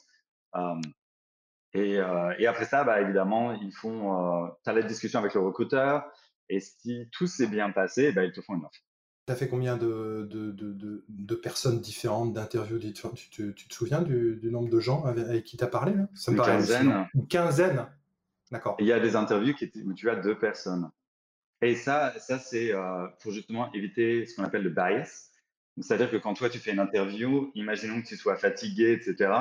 [1.74, 1.94] Et,
[2.38, 6.04] et, après ça, bah, évidemment, ils font, tu as la discussion avec le recruteur.
[6.48, 8.80] Et si tout s'est bien passé, bah, ils te font une offre.
[9.26, 13.74] Tu as fait combien de, de, de, de personnes différentes, d'interviews tu, tu, tu, te
[13.74, 16.08] souviens du, du, nombre de gens avec, qui tu as parlé là?
[16.14, 17.08] Ça Une quinzaine.
[17.12, 17.88] Une quinzaine?
[18.50, 18.76] D'accord.
[18.78, 20.90] Il y a des interviews qui où tu as deux personnes.
[21.62, 25.30] Et ça, ça c'est euh, pour justement éviter ce qu'on appelle le bias.
[25.80, 29.32] C'est-à-dire que quand toi, tu fais une interview, imaginons que tu sois fatigué, etc.,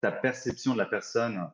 [0.00, 1.50] ta perception de la personne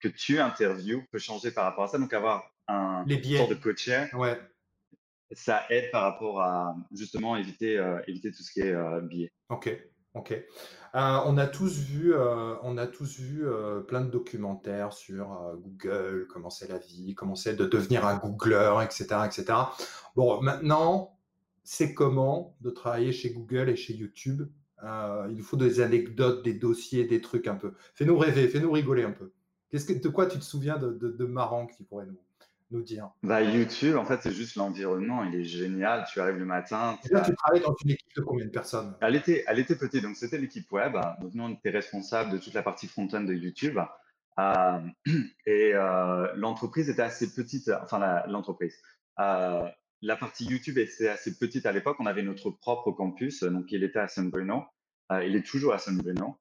[0.00, 1.98] que tu interviews peut changer par rapport à ça.
[1.98, 3.38] Donc, avoir un Les biais.
[3.38, 4.38] sort de coacher ouais
[5.32, 9.32] ça aide par rapport à justement éviter, euh, éviter tout ce qui est euh, biais.
[9.48, 9.76] Ok,
[10.16, 10.32] ok.
[10.32, 12.14] Euh, on a tous vu,
[12.62, 13.44] on a tous vu
[13.86, 18.72] plein de documentaires sur Google, comment c'est la vie, comment c'est de devenir un Googler,
[18.82, 19.58] etc., etc.
[20.14, 21.18] Bon, maintenant,
[21.64, 24.48] c'est comment de travailler chez Google et chez YouTube?
[24.82, 27.74] il nous faut des anecdotes, des dossiers, des trucs un peu.
[27.94, 29.32] Fais-nous rêver, fais-nous rigoler un peu.
[29.68, 32.18] Qu'est-ce que, de quoi tu te souviens de, de, de marrant qui pourrait nous,
[32.70, 35.24] nous dire bah, YouTube, en fait, c'est juste l'environnement.
[35.24, 36.04] Il est génial.
[36.10, 36.98] Tu arrives le matin.
[37.10, 38.96] là, tu travailles dans une équipe de combien de personnes?
[39.00, 40.02] Elle était, elle était petite.
[40.02, 40.94] Donc, c'était l'équipe web.
[41.20, 43.78] Donc, nous, on était responsable de toute la partie front-end de YouTube.
[44.38, 44.80] Euh,
[45.46, 47.70] et euh, l'entreprise était assez petite.
[47.82, 48.76] Enfin, l'entreprise.
[49.18, 49.68] Euh,
[50.02, 51.96] la partie YouTube était assez petite à l'époque.
[52.00, 53.42] On avait notre propre campus.
[53.44, 54.64] Donc, il était à San Bruno.
[55.22, 56.36] il est toujours à San Bruno.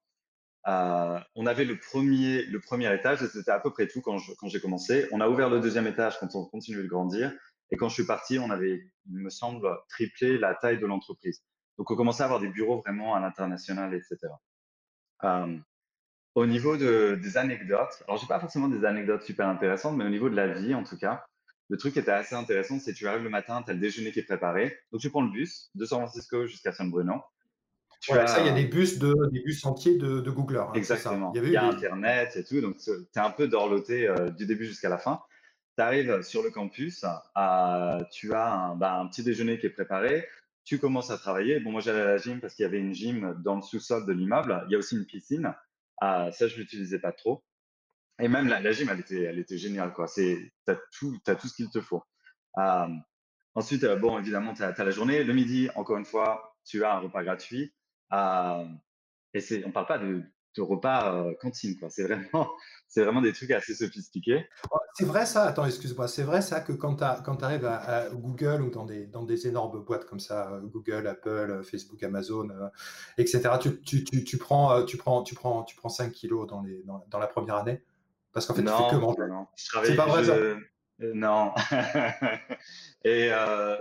[0.67, 4.17] Euh, on avait le premier, le premier étage et c'était à peu près tout quand,
[4.17, 5.07] j'ai commencé.
[5.11, 7.31] On a ouvert le deuxième étage quand on continuait de grandir.
[7.71, 11.43] Et quand je suis parti, on avait, il me semble, triplé la taille de l'entreprise.
[11.77, 14.17] Donc, on commençait à avoir des bureaux vraiment à l'international, etc.
[15.23, 15.57] Euh,
[16.35, 20.09] au niveau de, des anecdotes, alors j'ai pas forcément des anecdotes super intéressantes, mais au
[20.09, 21.25] niveau de la vie, en tout cas,
[21.69, 23.79] le truc qui était assez intéressant, c'est que tu arrives le matin, tu as le
[23.79, 24.77] déjeuner qui est préparé.
[24.91, 27.21] Donc, tu prends le bus de San Francisco jusqu'à San Bruno
[28.01, 30.57] ça, il y a des bus, de, des bus entiers de, de.
[30.57, 31.31] Hein, Exactement.
[31.35, 34.65] Il y, a, Internet et tout, donc tu es un peu dorloté euh, du début
[34.65, 35.21] jusqu'à la fin.
[35.77, 40.27] Tu arrives sur le campus, tu as un, bah, un, petit déjeuner qui est préparé,
[40.63, 41.59] tu commences à travailler.
[41.59, 44.05] Bon, moi j'allais à la gym parce qu'il y avait une gym dans le sous-sol
[44.05, 44.63] de l'immeuble.
[44.67, 45.53] Il y a aussi une piscine.
[46.01, 47.43] ça, je l'utilisais pas trop.
[48.19, 49.93] Et même la, la, gym, elle était, elle était géniale.
[49.93, 52.03] Tu as tout, as tout ce qu'il te faut.
[53.55, 55.23] ensuite, euh, bon, évidemment, tu as, as, la journée.
[55.23, 57.73] Le midi, encore une fois, tu as un repas gratuit.
[58.15, 58.65] Euh,
[59.33, 60.23] et c'est, on parle pas de,
[60.55, 61.89] de repas euh, cantine, quoi.
[61.89, 62.49] C'est vraiment,
[62.87, 64.47] c'est vraiment des trucs assez sophistiqués.
[64.71, 68.61] Oh, c'est vrai ça, attends, excuse-moi, c'est vrai ça que quand tu arrives à, Google
[68.61, 72.49] ou dans des, dans des énormes boîtes comme ça, euh, Google, Apple, Facebook, Amazon,
[73.17, 76.61] etc., tu, tu, tu, tu, prends, tu, prends, tu, prends, tu prends 5 kilos dans,
[76.61, 77.83] les, dans, dans la première année?
[78.31, 79.23] Parce qu'en fait, tu fais que manger.
[79.55, 80.35] C'est pas vrai ça?
[80.99, 81.53] non.
[83.05, 83.77] et euh,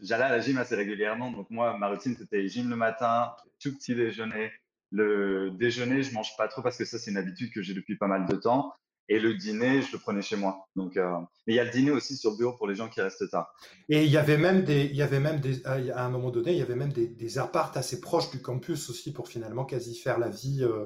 [0.00, 1.32] j'allais à la gym assez régulièrement.
[1.32, 4.52] Donc moi, ma routine, c'était gym le matin, tout petit déjeuner,
[4.92, 7.96] Le déjeuner, je mange pas trop parce que ça, c'est une habitude que j'ai depuis
[7.98, 8.72] pas mal de temps.
[9.08, 10.68] Et le dîner, je le prenais chez moi.
[10.76, 11.10] Donc, euh,
[11.46, 13.52] mais il y a le dîner aussi sur bureau pour les gens qui restent tard.
[13.88, 16.52] Et il y avait même des, il y avait même des, à un moment donné,
[16.52, 19.96] il y avait même des, des appartes assez proches du campus aussi pour finalement quasi
[19.96, 20.84] faire la vie euh,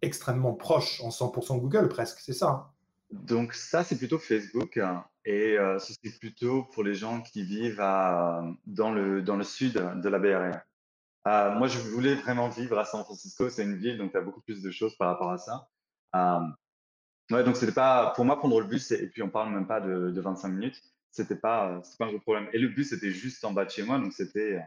[0.00, 2.20] extrêmement proche en 100% Google presque.
[2.20, 2.48] C'est ça.
[2.48, 2.71] Hein?
[3.12, 4.78] Donc ça, c'est plutôt Facebook.
[4.78, 5.04] Hein.
[5.24, 10.08] et euh, c'est plutôt pour les gens qui vivent dans, le, dans le sud de
[10.08, 10.64] la Bay Area.
[11.54, 13.48] moi, je voulais vraiment vivre à San Francisco.
[13.50, 15.68] C'est une ville, donc tu as beaucoup plus de choses par rapport à ça.
[17.30, 19.80] Ouais, donc c'était pas pour moi prendre le bus et puis on parle même pas
[19.80, 22.48] de, de 25 minutes, c'était pas pas un gros problème.
[22.52, 24.60] Et le bus c'était juste en bas de chez moi, donc c'était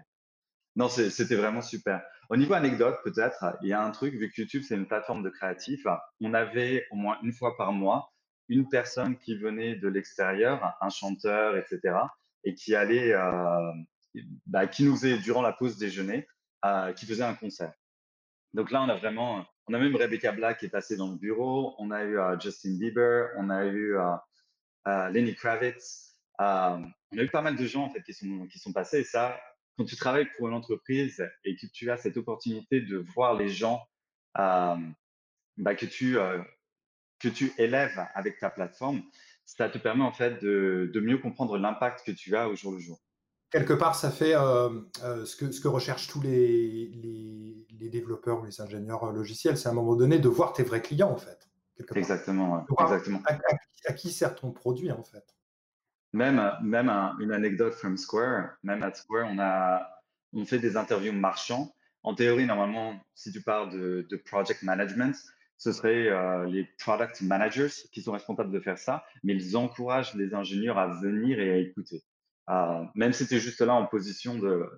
[0.75, 2.01] non c'était vraiment super.
[2.29, 5.21] Au niveau anecdote peut-être, il y a un truc vu que YouTube c'est une plateforme
[5.21, 5.85] de créatifs,
[6.21, 8.11] on avait au moins une fois par mois
[8.49, 11.97] une personne qui venait de l'extérieur, un chanteur, etc.
[12.43, 13.71] et qui allait euh,
[14.45, 16.27] bah, qui nous faisait durant la pause déjeuner,
[16.65, 17.73] euh, qui faisait un concert.
[18.53, 21.17] Donc là on a vraiment on a même Rebecca Black qui est passée dans le
[21.17, 21.75] bureau.
[21.79, 23.29] On a eu uh, Justin Bieber.
[23.37, 23.95] On a eu
[25.11, 26.19] Lenny Kravitz.
[26.37, 28.99] on a eu pas mal de gens en fait qui sont qui sont passés.
[28.99, 29.39] Et ça,
[29.75, 33.49] quand tu travailles pour une entreprise et que tu as cette opportunité de voir les
[33.49, 33.83] gens
[34.35, 36.17] bah, que tu
[37.19, 39.01] que tu élèves avec ta plateforme,
[39.45, 42.71] ça te permet en fait de, de mieux comprendre l'impact que tu as au jour
[42.71, 42.99] le jour
[43.55, 44.69] quelque part, ça fait euh,
[45.03, 46.91] euh, ce, que, ce que recherchent tous les,
[47.71, 50.63] les, développeurs ou les ingénieurs euh, logiciels, c'est à un moment donné de voir tes
[50.63, 51.47] vrais clients, en fait.
[51.95, 52.65] Exactement.
[52.79, 53.21] exactement.
[53.87, 55.23] À, qui sert ton produit, en fait
[56.11, 59.87] Même, même une anecdote from Square, même à Square, on, a,
[60.33, 61.73] on fait des interviews marchands.
[62.03, 65.15] En théorie, normalement, si tu parles de, de project management,
[65.57, 66.09] ce serait
[66.47, 70.87] les product managers qui sont responsables de faire ça, mais ils encouragent les ingénieurs à
[70.87, 72.03] venir et à écouter.
[72.49, 74.69] Euh, même si tu es juste là en position de.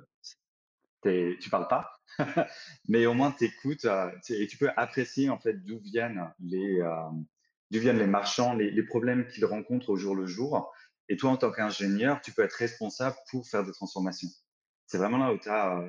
[1.03, 1.93] Tu parles pas,
[2.89, 6.81] mais au moins tu écoutes euh, et tu peux apprécier en fait d'où viennent les,
[6.81, 7.09] euh,
[7.71, 10.73] viennent les marchands, les, les problèmes qu'ils rencontrent au jour le jour.
[11.07, 14.27] Et toi, en tant qu'ingénieur, tu peux être responsable pour faire des transformations.
[14.85, 15.81] C'est vraiment là où tu as,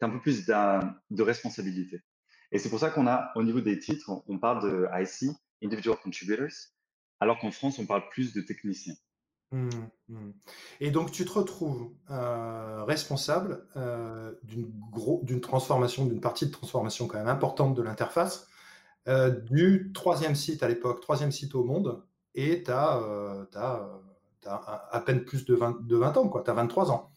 [0.00, 2.00] un peu plus de responsabilité.
[2.52, 5.34] Et c'est pour ça qu'on a, au niveau des titres, on parle de IC,
[5.64, 6.68] Individual Contributors,
[7.18, 8.94] alors qu'en France, on parle plus de techniciens.
[9.52, 9.68] Mmh,
[10.08, 10.30] mmh.
[10.80, 17.18] Et donc, tu te retrouves euh, responsable euh, d'une transformation, d'une partie de transformation quand
[17.18, 18.48] même importante de l'interface,
[19.08, 22.02] euh, du troisième site à l'époque, troisième site au monde,
[22.34, 23.00] et tu as,
[24.44, 27.10] à peine plus de 20, de 20 ans, tu as 23 ans.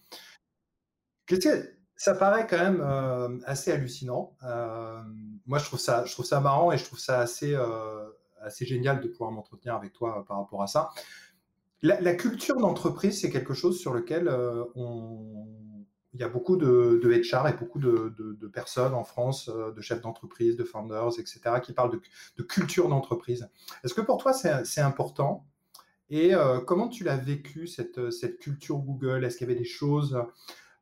[1.95, 4.35] Ça paraît quand même assez hallucinant.
[5.45, 7.55] moi, je trouve, ça, marrant et je trouve ça assez,
[8.41, 10.89] assez génial de pouvoir m'entretenir avec toi par rapport à ça.
[11.81, 14.63] La, culture d'entreprise, c'est quelque chose sur lequel euh,
[16.13, 19.81] il y a beaucoup de, de HR et beaucoup de, personnes en France, euh, de
[19.81, 23.47] chefs d'entreprise, de founders, etc., qui parlent de, culture d'entreprise.
[23.83, 25.45] Est-ce que pour toi, c'est important?
[26.09, 29.23] Et euh, comment tu l'as vécu, cette culture Google?
[29.23, 30.17] Est-ce qu'il y avait des choses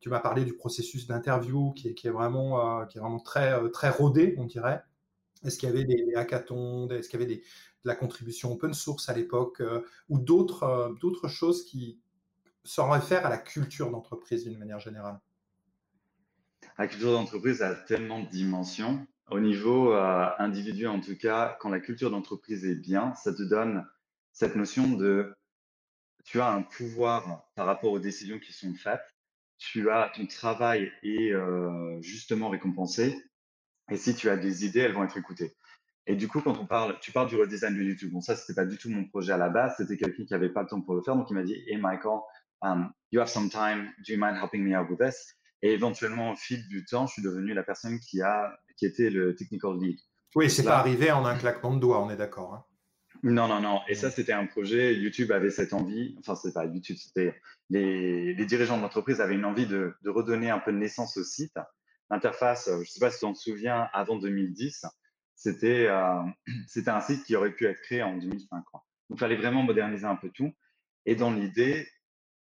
[0.04, 4.34] Tu m'as parlé du processus d'interview qui, est, vraiment, qui est vraiment très, très rodé,
[4.36, 4.84] on dirait.
[5.42, 8.74] Est-ce qu'il y avait des hackathons Est-ce qu'il y avait des, de la contribution open
[8.74, 11.98] source à l'époque euh, ou d'autres euh, d'autres choses qui
[12.64, 15.18] s'en réfèrent à la culture d'entreprise d'une manière générale?
[16.76, 19.06] La culture d'entreprise a tellement de dimensions.
[19.30, 23.42] Au niveau euh, individu, en tout cas, quand la culture d'entreprise est bien, ça te
[23.42, 23.86] donne
[24.34, 25.34] cette notion de
[26.24, 29.13] tu as un pouvoir par rapport aux décisions qui sont faites,
[29.58, 31.32] tu as ton travail est
[32.00, 33.16] justement récompensé,
[33.90, 35.54] et si tu as des idées, elles vont être écoutées.
[36.06, 38.12] Et du coup, quand on parle, tu parles du redesign de YouTube.
[38.12, 39.74] Bon, ça, c'était pas du tout mon projet à la base.
[39.78, 41.16] C'était quelqu'un qui avait pas le temps pour le faire.
[41.16, 42.18] Donc, il m'a dit, Hey, Michael,
[42.60, 43.90] um, you have some time.
[44.06, 45.34] Do you mind helping me out with this?
[45.62, 49.08] Et éventuellement, au fil du temps, je suis devenu la personne qui a, qui était
[49.08, 49.98] le technical lead.
[50.34, 52.54] Oui, c'est pas arrivé en un claquement de doigts, on est d'accord.
[52.54, 52.64] Hein.
[53.24, 53.80] Non, non, non.
[53.88, 54.94] Et ça, c'était un projet.
[54.94, 56.14] YouTube avait cette envie.
[56.18, 57.34] Enfin, c'est pas YouTube, c'était
[57.70, 61.54] les, dirigeants de l'entreprise avaient une envie de, redonner un peu de naissance au site.
[62.10, 64.84] L'interface, je sais pas si tu t'en souviens, avant 2010,
[65.36, 66.20] c'était euh,
[66.68, 68.62] c'était un site qui aurait pu être créé en 2005.
[68.72, 70.52] Donc, il fallait vraiment moderniser un peu tout.
[71.06, 71.88] Et dans l'idée,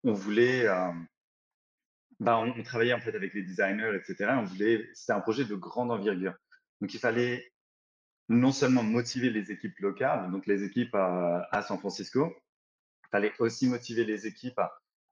[0.05, 0.93] on voulait, euh,
[2.21, 4.31] bah, on, travaillait en fait avec les designers, etc.
[4.39, 6.35] On voulait, c'était un projet de grande envergure.
[6.81, 7.51] Donc, il fallait
[8.29, 12.35] non seulement motiver les équipes locales, donc les équipes à, San Francisco,
[13.05, 14.61] il fallait aussi motiver les équipes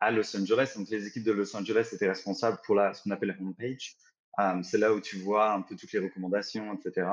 [0.00, 0.74] à, Los Angeles.
[0.76, 3.96] Donc, les équipes de Los Angeles étaient responsables pour la, ce qu'on appelle la homepage.
[4.38, 7.08] Um, c'est là où tu vois un peu toutes les recommandations, etc.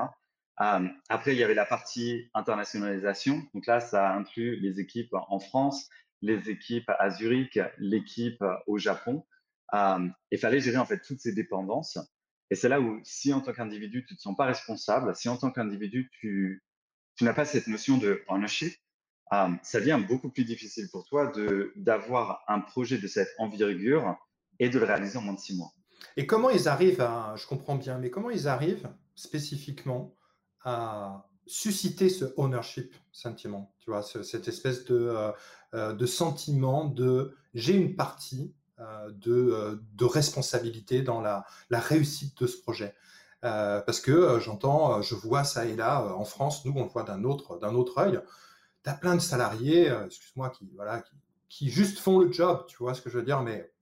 [0.60, 3.42] Euh, après, il y avait la partie internationalisation.
[3.54, 5.88] Donc là, ça inclut les équipes en France,
[6.20, 9.24] les équipes à Zurich, l'équipe au Japon.
[9.72, 11.98] Euh, il fallait gérer en fait toutes ces dépendances.
[12.54, 15.28] Et c'est là où, si en tant qu'individu, tu ne te sens pas responsable, si
[15.28, 16.62] en tant qu'individu, tu,
[17.20, 18.72] n'as pas cette notion de ownership,
[19.32, 21.32] euh, ça devient beaucoup plus difficile pour toi
[21.74, 24.16] d'avoir un projet de cette envergure
[24.60, 25.72] et de le réaliser en moins de six mois.
[26.16, 30.14] Et comment ils arrivent à, je comprends bien, mais comment ils arrivent spécifiquement
[30.62, 35.32] à susciter ce ownership sentiment, tu vois, cette espèce euh,
[35.74, 42.56] euh, de sentiment de j'ai une partie de, de, responsabilité dans la, réussite de ce
[42.60, 42.94] projet.
[43.42, 47.24] parce que j'entends, je vois ça et là, en France, nous, on le voit d'un
[47.24, 48.20] autre, d'un autre œil
[48.84, 51.02] tu as plein de salariés, euh, excuse-moi, qui, voilà,
[51.48, 53.72] qui, juste font le job, tu vois ce que je veux dire, mais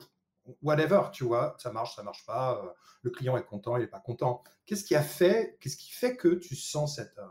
[0.63, 2.69] whatever, tu vois, ça marche, ça marche pas, euh,
[3.03, 4.43] le client est content, il n'est pas content.
[4.65, 7.29] Qu'est-ce qui a fait, qu'est-ce qui fait que tu sens cette, euh,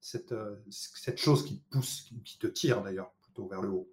[0.00, 0.34] cette,
[0.70, 3.88] cette chose qui te pousse, qui te tire d'ailleurs plutôt vers le haut?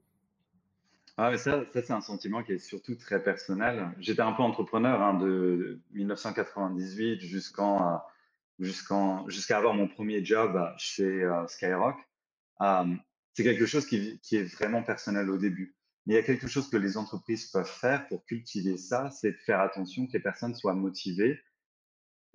[1.22, 3.90] Ah, ça, ça c'est un sentiment qui est surtout très personnel.
[4.00, 8.02] J'étais un peu entrepreneur hein, de 1998 jusqu'en,
[8.60, 11.98] jusqu'en, jusqu'à avoir mon premier job chez Skyrock
[13.40, 15.74] c'est quelque chose qui, est vraiment personnel au début.
[16.06, 19.32] Mais il y a quelque chose que les entreprises peuvent faire pour cultiver ça, c'est
[19.32, 21.40] de faire attention que les personnes soient motivées.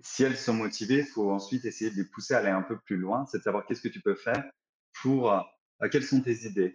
[0.01, 2.79] Si elles sont motivées, il faut ensuite essayer de les pousser à aller un peu
[2.79, 4.45] plus loin, c'est de savoir qu'est-ce que tu peux faire
[5.03, 5.41] pour, euh,
[5.91, 6.75] quelles sont tes idées.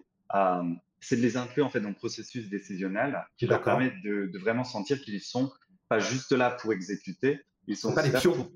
[1.02, 4.40] C'est de les inclure en fait dans le processus décisionnel qui leur permet de, de
[4.40, 5.52] vraiment sentir qu'ils sont
[5.88, 8.52] pas juste là pour exécuter, ils sont pas des pions.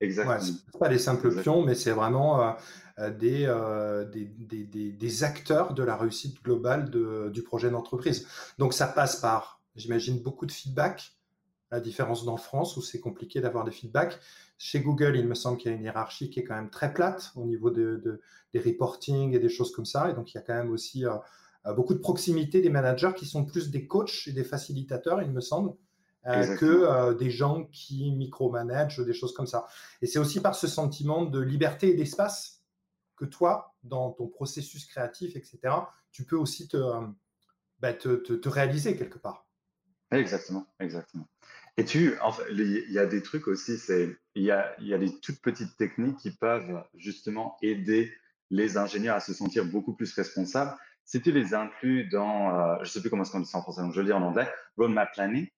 [0.00, 0.38] Exactement.
[0.38, 2.52] Ouais, pas des simples pions, mais c'est vraiment euh,
[2.98, 8.26] euh, euh, des, des, des, des, acteurs de la réussite globale de, du projet d'entreprise.
[8.58, 11.16] Donc ça passe par, j'imagine, beaucoup de feedback,
[11.70, 14.18] la différence d'en France où c'est compliqué d'avoir des feedbacks.
[14.58, 16.92] Chez Google, il me semble qu'il y a une hiérarchie qui est quand même très
[16.92, 18.20] plate au niveau de, de
[18.52, 20.10] des reporting et des choses comme ça.
[20.10, 21.04] Et donc il y a quand même aussi
[21.74, 25.40] beaucoup de proximité des managers qui sont plus des coachs et des facilitateurs, il me
[25.40, 25.72] semble.
[26.26, 29.68] Euh, que euh, des gens qui micromanagent, des choses comme ça.
[30.02, 32.64] Et c'est aussi par ce sentiment de liberté et d'espace
[33.16, 35.58] que toi, dans ton processus créatif, etc.,
[36.10, 37.00] tu peux aussi te, euh,
[37.78, 39.46] bah, te, te, réaliser quelque part.
[40.10, 41.28] Exactement, exactement.
[41.76, 44.94] Et tu, enfin, il y a des trucs aussi, c'est il y a, il y
[44.94, 48.12] a des toutes petites techniques qui peuvent justement aider
[48.50, 50.76] les ingénieurs à se sentir beaucoup plus responsables.
[51.06, 53.80] Si tu les inclus dans, je sais plus comment est-ce qu'on dit ça en français,
[53.80, 55.48] donc je le dis en anglais, roadmap planning,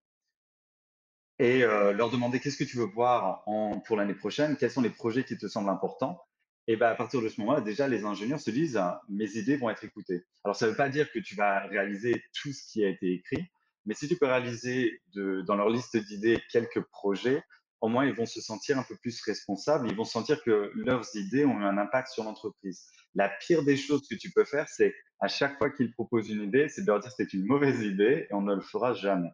[1.39, 3.45] et euh, leur demander qu'est-ce que tu veux voir
[3.87, 6.21] pour l'année prochaine, quels sont les projets qui te semblent importants.
[6.67, 9.71] Et ben à partir de ce moment-là, déjà, les ingénieurs se disent, mes idées vont
[9.71, 10.27] être écoutées.
[10.45, 13.13] Alors, ça ne veut pas dire que tu vas réaliser tout ce qui a été
[13.13, 13.47] écrit,
[13.87, 17.43] mais si tu peux réaliser dans leur liste d'idées quelques projets,
[17.81, 21.07] au moins ils vont se sentir un peu plus responsables, ils vont sentir que leurs
[21.15, 22.87] idées ont un impact sur l'entreprise.
[23.15, 26.43] La pire des choses que tu peux faire, c'est à chaque fois qu'ils proposent une
[26.43, 29.31] idée, c'est de leur dire c'est une mauvaise idée et on ne le fera jamais.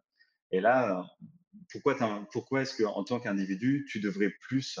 [0.51, 1.05] Et là,
[2.31, 4.79] pourquoi, est-ce qu'en tant qu'individu, tu devrais plus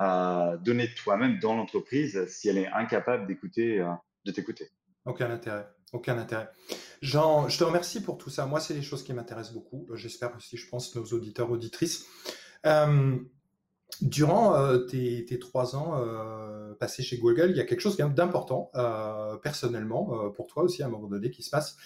[0.00, 3.92] euh, donner toi-même dans l'entreprise si elle est incapable d'écouter, euh,
[4.24, 4.70] de t'écouter?
[5.04, 5.66] Aucun intérêt.
[5.92, 6.48] Aucun intérêt.
[7.00, 8.44] Jean, je te remercie pour tout ça.
[8.44, 9.88] Moi, c'est des choses qui m'intéressent beaucoup.
[9.94, 12.06] J'espère aussi, je pense, nos auditeurs, auditrices.
[12.66, 13.16] Euh,
[14.02, 16.00] durant tes, trois ans
[16.78, 18.70] passés chez Google, il y a quelque chose d'important
[19.42, 21.76] personnellement pour toi aussi à un moment donné qui se passe,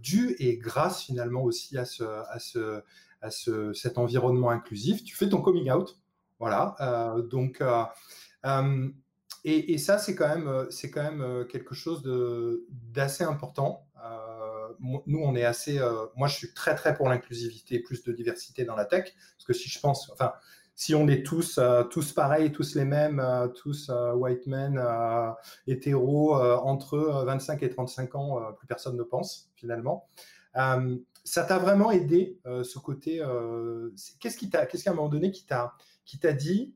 [0.00, 2.82] dû et grâce finalement aussi à ce, à ce,
[3.22, 5.04] à ce, cet environnement inclusif.
[5.04, 5.98] Tu fais ton coming out,
[6.38, 6.74] voilà.
[6.80, 7.84] Euh, donc, euh,
[8.46, 8.88] euh,
[9.44, 12.02] et, ça, c'est quand même, quelque chose
[12.70, 13.86] d'assez important.
[14.80, 15.80] Nous, on est assez.
[16.16, 19.52] moi, je suis très très pour l'inclusivité, plus de diversité dans la tech, parce que
[19.52, 20.32] si je pense, enfin,
[20.74, 21.58] si on est tous
[21.90, 23.22] tous pareils, tous les mêmes,
[23.54, 24.82] tous white men,
[25.66, 30.08] hétéros, entre 25 et 35 ans, plus personne ne pense finalement
[31.26, 33.20] ça t'a vraiment aidé euh, ce côté.
[33.20, 35.74] Euh, qu'est-ce qui t'a, qu'est-ce qu'à un moment donné qui t'a
[36.32, 36.74] dit,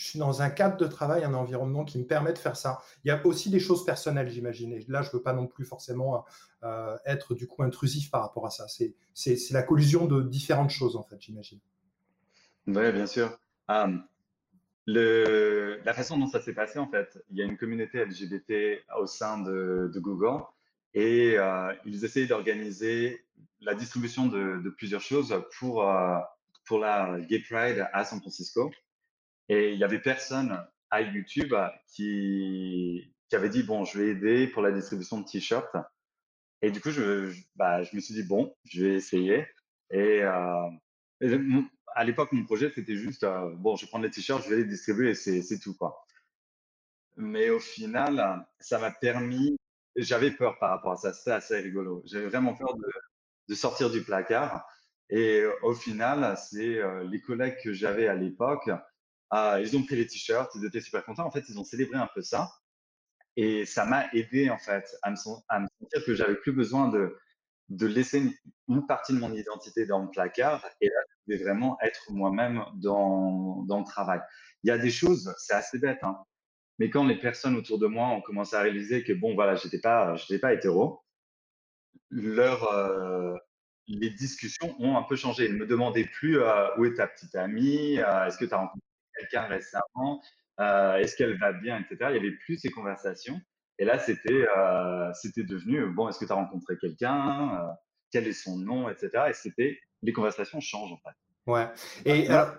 [0.00, 2.78] je suis dans un cadre de travail, un environnement qui me permet de faire ça.
[3.04, 4.72] Il y a aussi des choses personnelles, j'imagine.
[4.72, 6.24] Et là, je veux pas non plus forcément
[6.62, 8.64] euh, être du coup intrusif par rapport à ça.
[8.66, 8.94] C'est,
[9.50, 11.58] la collusion de différentes choses en fait, j'imagine.
[12.66, 13.38] Oui, bien sûr.
[13.68, 13.92] la
[15.92, 19.36] façon dont ça s'est passé, en fait, il y a une communauté LGBT au sein
[19.42, 20.42] de, Google
[20.94, 23.22] et euh, ils essayaient d'organiser
[23.60, 26.16] la distribution de, de, plusieurs choses pour, euh,
[26.64, 28.72] pour la Gay Pride à San Francisco.
[29.50, 31.52] Et il y avait personne à YouTube
[31.88, 35.76] qui, qui avait dit, bon, je vais aider pour la distribution de t-shirts.
[36.62, 39.48] Et du coup, je, bah, je me suis dit, bon, je vais essayer.
[39.90, 40.68] Et, euh,
[41.96, 44.58] à l'époque, mon projet, c'était juste, euh, bon, je vais prendre les t-shirts, je vais
[44.58, 46.00] les distribuer et c'est tout, quoi.
[47.16, 49.56] Mais au final, ça m'a permis
[49.96, 51.12] j'avais peur par rapport à ça.
[51.12, 52.04] C'était assez rigolo.
[52.06, 52.86] J'avais vraiment peur de,
[53.48, 54.64] de, sortir du placard.
[55.08, 58.70] Et au final, c'est les collègues que j'avais à l'époque,
[59.30, 61.26] ah, ils ont pris les t-shirts, ils étaient super contents.
[61.26, 62.50] En fait, ils ont célébré un peu ça.
[63.36, 67.16] Et ça m'a aidé, en fait, à me, sentir que j'avais plus besoin de,
[67.68, 68.22] de laisser
[68.68, 70.64] une, partie de mon identité dans le placard.
[70.80, 74.20] Et là, je pouvais vraiment être moi-même dans, dans le travail.
[74.64, 76.18] Il y a des choses, c'est assez bête, hein,
[76.80, 79.80] mais quand les personnes autour de moi ont commencé à réaliser que, bon, voilà, j'étais
[79.80, 81.04] pas, j'étais pas hétéro,
[82.10, 83.36] leur, euh,
[83.86, 85.44] les discussions ont un peu changé.
[85.46, 88.54] Ils ne me demandaient plus euh, où est ta petite amie, euh, est-ce que tu
[88.54, 88.80] as rencontré
[89.20, 90.22] quelqu'un récemment,
[90.58, 91.96] est-ce qu'elle va bien, etc.
[92.08, 93.40] Il n'y avait plus ces conversations.
[93.78, 94.46] Et là, c'était
[95.14, 97.76] c'était devenu, bon, est-ce que tu as rencontré quelqu'un,
[98.10, 99.24] quel est son nom, etc.
[99.28, 101.16] Et c'était, les conversations changent en fait.
[101.46, 101.68] Ouais.
[102.04, 102.56] Et alors,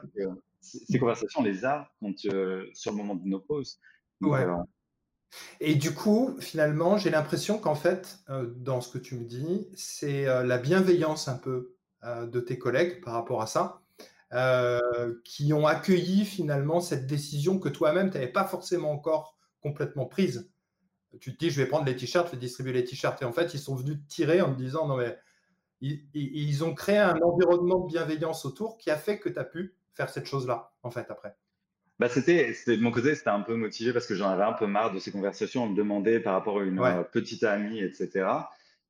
[0.61, 3.79] ces conversations, on les a quand, sur le moment de nos pauses.
[4.21, 4.45] ouais.
[5.59, 9.67] Et du coup, finalement, j'ai l'impression qu'en fait, euh, dans ce que tu me dis,
[9.75, 13.80] c'est euh, la bienveillance un peu euh, de tes collègues par rapport à ça,
[15.23, 20.49] qui ont accueilli finalement cette décision que toi-même, tu n'avais pas forcément encore complètement prise.
[21.19, 23.21] Tu te dis, je vais prendre les t-shirts, je vais distribuer les t-shirts.
[23.21, 25.17] Et en fait, ils sont venus te tirer en te disant, non mais,
[25.81, 29.43] ils, ils ont créé un environnement de bienveillance autour qui a fait que tu as
[29.43, 31.35] pu faire cette chose-là, en fait, après.
[31.99, 34.65] Bah, c'était, de mon côté, c'était un peu motivé parce que j'en avais un peu
[34.65, 35.65] marre de ces conversations.
[35.65, 38.27] On me demandait par rapport à une euh, petite amie, etc.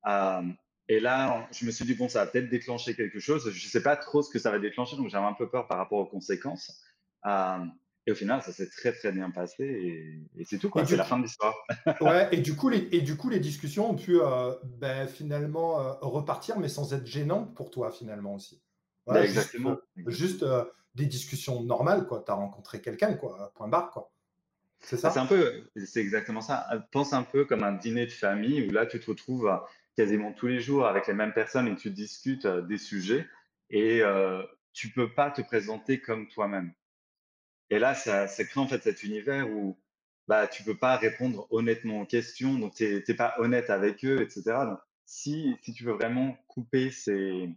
[0.06, 0.42] Euh,
[0.92, 3.50] et là, je me suis dit, bon, ça va peut-être déclencher quelque chose.
[3.50, 5.66] Je ne sais pas trop ce que ça va déclencher, donc j'avais un peu peur
[5.66, 6.82] par rapport aux conséquences.
[7.24, 7.64] Euh,
[8.06, 9.64] et au final, ça s'est très, très bien passé
[10.36, 10.84] et, c'est tout, quoi.
[10.84, 11.54] C'est la fin de l'histoire.
[12.02, 14.18] ouais, et du, coup, les, et du coup, les discussions ont pu
[14.78, 18.60] ben, finalement repartir, mais sans être gênantes pour toi, finalement aussi.
[19.06, 19.78] Bah, exactement.
[20.08, 20.44] Juste,
[20.94, 22.22] des discussions normales, quoi.
[22.24, 24.12] Tu as rencontré quelqu'un, quoi, point barre, quoi.
[24.80, 25.10] C'est ça?
[25.10, 26.66] C'est un peu, c'est exactement ça.
[26.90, 29.56] Pense un peu comme un dîner de famille où là, tu te retrouves euh,
[29.96, 33.26] quasiment tous les jours avec les mêmes personnes et tu discutes euh, des sujets
[33.70, 36.72] et euh, tu peux pas te présenter comme toi-même.
[37.70, 39.78] Et là, ça, crée en fait cet univers où
[40.28, 44.20] bah, tu peux pas répondre honnêtement aux questions, donc tu n'es pas honnête avec eux,
[44.20, 44.42] etc.
[44.66, 47.48] Donc, si, si tu veux vraiment couper ces,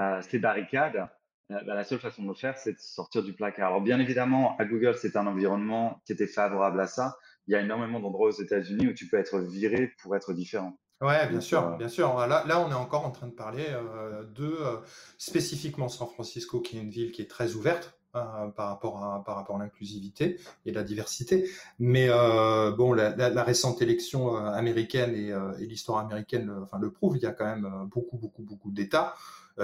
[0.00, 1.08] euh, ces barricades,
[1.48, 3.68] bah, la seule façon de le faire, c'est de sortir du placard.
[3.68, 7.16] Alors, bien évidemment, à Google, c'est un environnement qui était favorable à ça.
[7.46, 10.78] Il y a énormément d'endroits aux États-Unis où tu peux être viré pour être différent.
[11.00, 12.16] Ouais, bien sûr, euh, bien sûr.
[12.26, 14.76] Là, là, on est encore en train de parler euh, de euh,
[15.16, 19.36] spécifiquement San Francisco, qui est une ville qui est très ouverte par rapport à par
[19.36, 21.48] rapport à l'inclusivité et la diversité.
[21.78, 25.28] Mais bon, la, la, récente élection américaine et,
[25.62, 27.16] et l'histoire américaine, enfin, le prouve.
[27.18, 29.14] Il y a quand même beaucoup, beaucoup, beaucoup d'États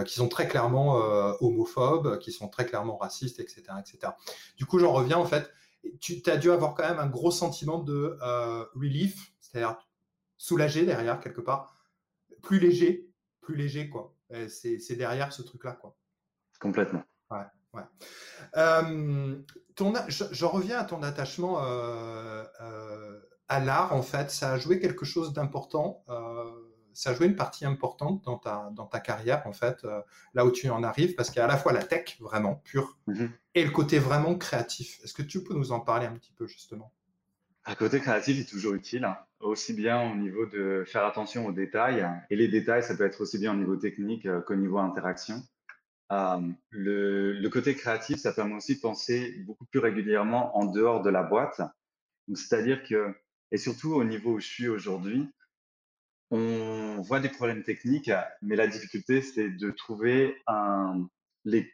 [0.05, 0.95] qui sont très clairement
[1.41, 3.63] homophobes, qui sont très clairement racistes, etc.
[3.81, 4.13] etc.
[4.57, 5.51] Du coup, j'en reviens en fait.
[5.99, 8.19] Tu as dû avoir quand même un gros sentiment de
[8.77, 9.79] relief, c'est-à-dire
[10.37, 11.77] soulagé derrière quelque part,
[12.43, 13.11] plus léger,
[13.41, 14.15] plus léger quoi.
[14.49, 15.97] C'est derrière ce truc-là quoi.
[16.61, 17.03] Complètement.
[17.31, 17.83] Ouais, ouais.
[18.57, 19.37] Euh,
[19.75, 24.31] ton, je, je, reviens à ton attachement euh, euh, à l'art en fait.
[24.31, 26.05] Ça a joué quelque chose d'important
[26.95, 30.01] ça a joué une partie importante dans ta, dans ta carrière, en fait, euh,
[30.33, 32.55] là où tu en arrives, parce qu'il y a à la fois la tech vraiment
[32.65, 33.31] pure mhm.
[33.55, 35.01] et le côté vraiment créatif.
[35.03, 36.93] Est-ce que tu peux nous en parler un petit peu, justement?
[37.67, 39.17] Un côté créatif est toujours utile, hein.
[39.41, 43.23] aussi bien au niveau de faire attention aux détails, et les détails, ça peut être
[43.23, 45.43] aussi bien au niveau technique euh, qu'au niveau interaction.
[46.13, 46.41] Euh,
[46.71, 51.23] le, côté créatif, ça permet aussi de penser beaucoup plus régulièrement en dehors de la
[51.23, 51.63] boîte.
[52.35, 53.15] C'est-à-dire que,
[53.51, 55.31] et surtout au niveau où je suis aujourd'hui,
[56.31, 58.11] on voit des problèmes techniques,
[58.43, 61.09] mais la difficulté, c'est de trouver un,
[61.45, 61.73] les,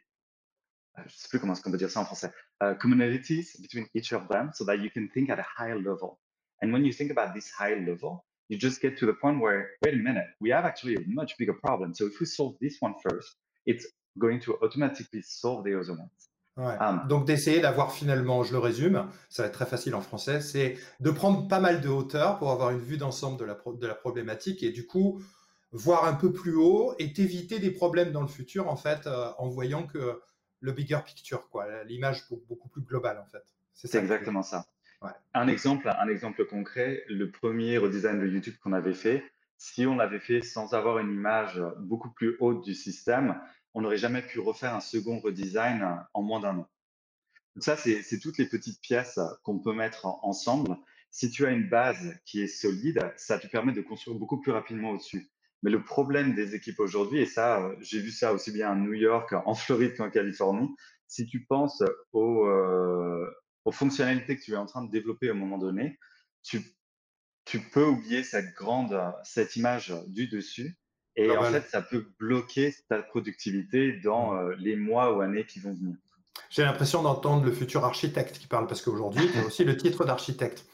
[1.05, 2.31] je sais plus comment on peut dire ça en français,
[2.61, 6.19] uh, commonalities between each of them so that you can think at a higher level.
[6.61, 9.69] And when you think about this high level, you just get to the point where,
[9.83, 11.93] wait a minute, we have actually a much bigger problem.
[11.95, 13.35] So if we solve this one first,
[13.65, 13.87] it's
[14.19, 16.29] going to automatically solve the other ones.
[16.57, 17.05] Ah.
[17.07, 20.77] Donc d'essayer d'avoir finalement, je le résume, ça va être très facile en français, c'est
[20.99, 23.95] de prendre pas mal de hauteur pour avoir une vue d'ensemble de la, de la
[23.95, 25.21] problématique et du coup
[25.71, 29.31] voir un peu plus haut et t'éviter des problèmes dans le futur en fait euh,
[29.37, 30.19] en voyant que
[30.61, 33.43] le bigger picture, quoi, l'image beaucoup plus globale en fait.
[33.73, 34.67] C'est exactement ça.
[35.33, 39.23] Un exemple, un exemple concret, le premier redesign de YouTube qu'on avait fait,
[39.57, 43.41] si on l'avait fait sans avoir une image beaucoup plus haute du système,
[43.73, 46.69] on n'aurait jamais pu refaire un second redesign en moins d'un an.
[47.55, 50.77] Donc ça, c'est toutes les petites pièces qu'on peut mettre ensemble.
[51.09, 54.51] Si tu as une base qui est solide, ça te permet de construire beaucoup plus
[54.51, 55.29] rapidement au-dessus.
[55.63, 58.93] Mais le problème des équipes aujourd'hui, et ça, j'ai vu ça aussi bien à New
[58.93, 60.69] York, en Floride qu'en Californie,
[61.07, 61.83] si tu penses
[62.13, 63.29] aux, euh,
[63.65, 65.99] aux, fonctionnalités que tu es en train de développer à un moment donné,
[66.41, 66.61] tu,
[67.45, 70.77] tu peux oublier cette grande, cette image du dessus
[71.15, 74.51] Et en fait, ça peut bloquer ta productivité dans mmh.
[74.53, 75.95] les mois ou années qui vont venir.
[76.49, 80.05] J'ai l'impression d'entendre le futur architecte qui parle, parce qu'aujourd'hui, tu as aussi le titre
[80.05, 80.65] d'architecte.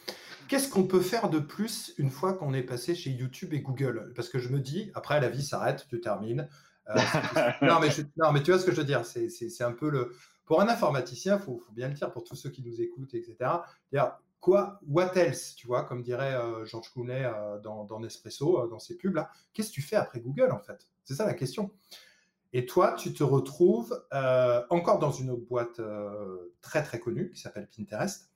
[0.48, 4.14] Qu'est-ce qu'on peut faire de plus une fois qu'on est passé chez YouTube et Google?
[4.16, 6.48] Parce que je me dis, après, la vie s'arrête, tu termines.
[6.90, 6.96] Euh,
[7.62, 9.06] non, mais non, mais tu vois ce que je veux dire.
[9.06, 10.14] C'est un peu le.
[10.46, 13.36] Pour un informaticien, il faut, bien le dire, pour tous ceux qui nous écoutent, etc.
[13.92, 18.68] Dire, quoi, what else, tu vois, comme dirait euh, Georges Clooney euh, dans, dans, Nespresso,
[18.68, 19.30] dans ses pubs là.
[19.54, 20.88] Qu'est-ce que tu fais après Google, en fait?
[21.04, 21.72] C'est ça la question.
[22.54, 24.02] Et toi, tu te retrouves
[24.70, 25.82] encore dans une autre boîte
[26.62, 28.30] très très connue qui s'appelle Pinterest.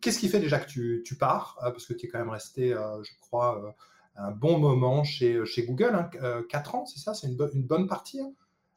[0.00, 2.70] Qu'est-ce qui fait déjà que tu, tu pars Parce que tu es quand même resté,
[2.70, 3.74] je crois,
[4.16, 7.88] un bon moment chez, chez Google, hein, 4 ans, c'est ça C'est une, une, bonne
[7.88, 8.32] partie hein?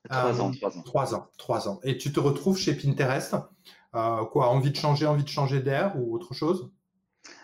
[0.10, 0.82] 3 ans, 3 ans.
[0.84, 1.80] 3 ans, 3 ans.
[1.84, 3.36] Et tu te retrouves chez Pinterest.
[3.92, 6.72] quoi, envie de changer, envie de changer d'air ou autre chose?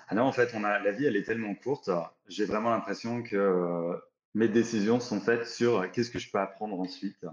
[0.07, 1.89] Ah non, en fait, on a, la vie, elle est tellement courte.
[2.27, 3.97] J'ai vraiment l'impression que
[4.33, 7.25] mes décisions sont faites sur qu'est-ce que je peux apprendre ensuite?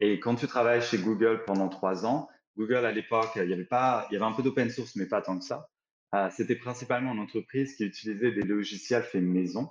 [0.00, 3.64] Et quand tu travailles chez Google pendant trois ans, Google à l'époque, il y avait
[3.64, 5.68] pas, il y avait un peu d'open source, mais pas tant que ça.
[6.14, 9.70] Euh, c'était principalement une entreprise qui utilisait des logiciels faits maison.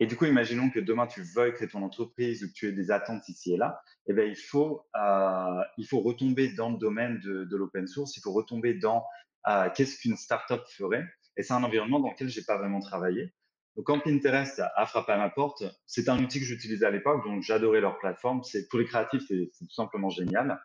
[0.00, 2.72] Et du coup, imaginons que demain tu veuilles créer ton entreprise ou que tu aies
[2.72, 3.80] des attentes ici et là.
[4.06, 8.16] Eh bien, il faut, euh, il faut retomber dans le domaine de, de l'open source.
[8.16, 9.04] Il faut retomber dans
[9.48, 11.06] euh, qu'est-ce qu'une startup ferait.
[11.36, 13.32] Et c'est un environnement dans lequel j'ai pas vraiment travaillé.
[13.76, 17.22] Donc, quand Pinterest a frappé à ma porte, c'est un outil que j'utilisais à l'époque,
[17.24, 18.42] donc j'adorais leur plateforme.
[18.42, 20.58] C'est pour les créatifs, c'est tout simplement génial.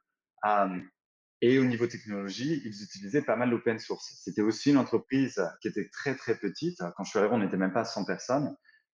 [1.41, 4.21] Et au niveau technologie, ils utilisaient pas mal l'open source.
[4.23, 6.79] C'était aussi une entreprise qui était très très petite.
[6.95, 8.55] Quand je suis arrivé, on n'était même pas 100 personnes.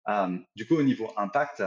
[0.10, 1.64] Euh, du coup, au niveau impact,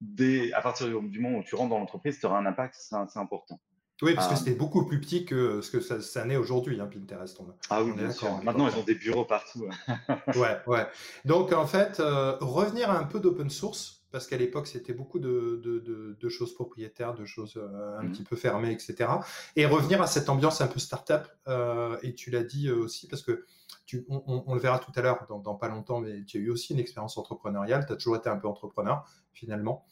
[0.00, 3.18] dès, à partir du moment où tu rentres dans l'entreprise, tu auras un impact, c'est
[3.18, 3.60] important.
[4.02, 4.36] Oui, parce que ah.
[4.36, 7.40] c'était beaucoup plus petit que ce que ça, ça n'est aujourd'hui, hein, Pinterest.
[7.70, 8.42] ah oui, bien sûr.
[8.42, 9.68] Maintenant, ils ont des bureaux partout.
[10.34, 10.86] ouais, ouais.
[11.24, 15.18] Donc, en fait, euh, revenir à un peu d'open source, parce qu'à l'époque, c'était beaucoup
[15.18, 19.10] de, de, de, choses propriétaires, de choses euh, un mmh petit peu fermées, etc.
[19.56, 21.26] Et revenir à cette ambiance un peu startup.
[21.48, 23.44] Euh, et tu l'as dit aussi, parce que
[23.86, 26.50] tu, on, le verra tout à l'heure, dans, dans, pas longtemps, mais tu as eu
[26.50, 27.86] aussi une expérience entrepreneuriale.
[27.86, 29.84] Tu as toujours été un peu entrepreneur, finalement.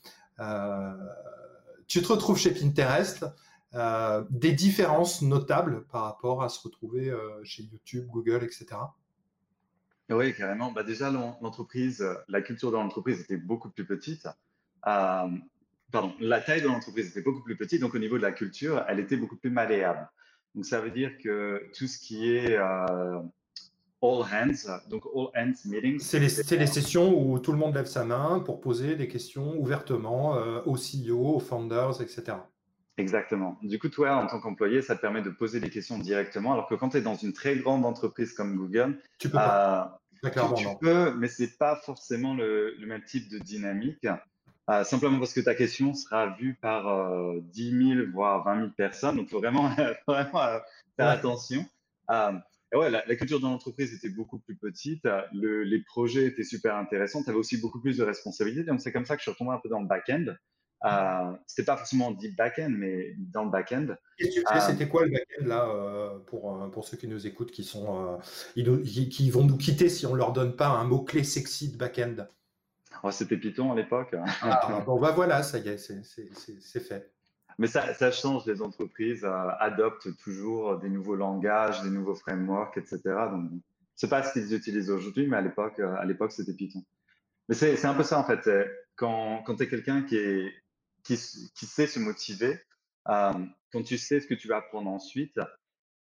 [1.88, 3.26] tu te retrouves chez Pinterest.
[3.74, 8.66] Euh, des différences notables par rapport à se retrouver euh, chez YouTube, Google, etc.
[10.12, 10.72] Oui, carrément.
[10.72, 14.26] Bah déjà, l'entreprise, la culture de l'entreprise était beaucoup plus petite.
[14.86, 15.28] Euh,
[15.90, 18.84] pardon, la taille de l'entreprise était beaucoup plus petite, donc au niveau de la culture,
[18.88, 20.08] elle était beaucoup plus malléable.
[20.54, 23.22] Donc ça veut dire que tout ce qui est all
[24.02, 26.00] hands, donc all hands meetings.
[26.00, 29.56] C'est les, les, sessions où tout le monde lève sa main pour poser des questions
[29.58, 30.32] ouvertement
[30.66, 32.36] aux CEO, aux founders, etc.
[32.98, 33.58] Exactement.
[33.62, 36.68] Du coup, toi, en tant qu'employé, ça te permet de poser des questions directement, alors
[36.68, 40.01] que quand tu es dans une très grande entreprise comme Google, tu peux pas.
[40.24, 44.06] Euh, tu, peux, mais c'est pas forcément le, même type de dynamique.
[44.70, 48.70] Euh, simplement parce que ta question sera vue par euh, 10 000, voire 20 000
[48.76, 49.16] personnes.
[49.16, 49.68] Donc, il faut vraiment,
[50.06, 50.58] vraiment euh,
[50.96, 51.66] faire attention.
[52.10, 52.32] Euh,
[52.72, 55.06] et ouais, la, la, culture de l'entreprise était beaucoup plus petite.
[55.32, 57.22] Le, les projets étaient super intéressants.
[57.24, 58.64] Tu avais aussi beaucoup plus de responsabilités.
[58.64, 60.26] Donc, c'est comme ça que je suis retombé un peu dans le back-end.
[60.84, 63.88] Euh, c'était pas forcément deep back-end, mais dans le back-end.
[64.20, 67.64] Euh, c'était quoi le back-end là euh, pour, euh, pour ceux qui nous écoutent, qui
[67.64, 68.18] sont,
[68.54, 71.78] qui, qui, vont nous quitter si on leur donne pas un mot clé sexy de
[71.78, 72.26] back-end?
[73.04, 74.14] Oh, C'était Python à l'époque.
[74.42, 77.10] Ah, bon bah voilà, ça y est, c'est fait.
[77.58, 79.26] Mais ça, ça, change, les entreprises
[79.60, 83.00] adoptent toujours des nouveaux langages, des nouveaux frameworks, etc.
[83.30, 86.82] Donc, je sais pas ce qu'ils utilisent aujourd'hui, mais à l'époque, à l'époque, c'était Python.
[87.48, 88.48] Mais c'est un peu ça en fait.
[88.96, 90.52] Quand, quand tu es quelqu'un qui est
[91.04, 92.60] qui, sait se motiver,
[93.06, 95.38] quand tu sais ce que tu vas apprendre ensuite,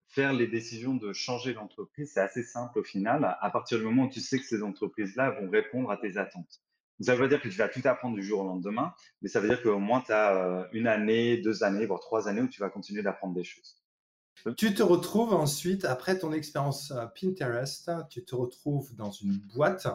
[0.07, 4.03] faire les décisions de changer l'entreprise, c'est assez simple au final, à partir du moment
[4.03, 6.61] où tu sais que ces entreprises-là vont répondre à tes attentes.
[6.99, 9.39] Ça veut pas dire que tu vas tout apprendre du jour au lendemain, mais ça
[9.39, 12.59] veut dire qu'au moins tu as une année, deux années, voire trois années où tu
[12.59, 13.77] vas continuer d'apprendre des choses.
[14.57, 19.87] Tu te retrouves ensuite, après ton expérience Pinterest, tu te retrouves dans une boîte.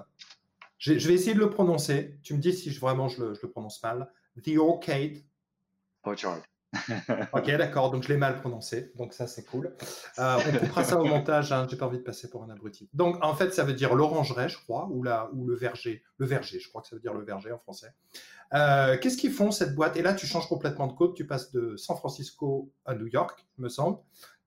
[0.78, 2.18] Je vais essayer de le prononcer.
[2.22, 4.12] Tu me dis si vraiment je le prononce mal.
[4.42, 5.24] The Orchid.
[6.04, 6.42] Orchard.
[7.32, 9.74] ok, d'accord, donc je l'ai mal prononcé, donc ça c'est cool.
[10.18, 12.88] Euh, on coupera ça au montage, hein, j'ai pas envie de passer pour un abruti.
[12.92, 16.02] Donc en fait, ça veut dire l'orangerie, je crois, ou, la, ou le verger.
[16.18, 17.92] Le verger, je crois que ça veut dire le verger en français.
[18.54, 19.96] Euh, Qu'est-ce qu'ils font cette boîte?
[19.96, 23.46] Et là, tu changes complètement de côte, tu passes de San Francisco à New York,
[23.58, 23.98] me semble.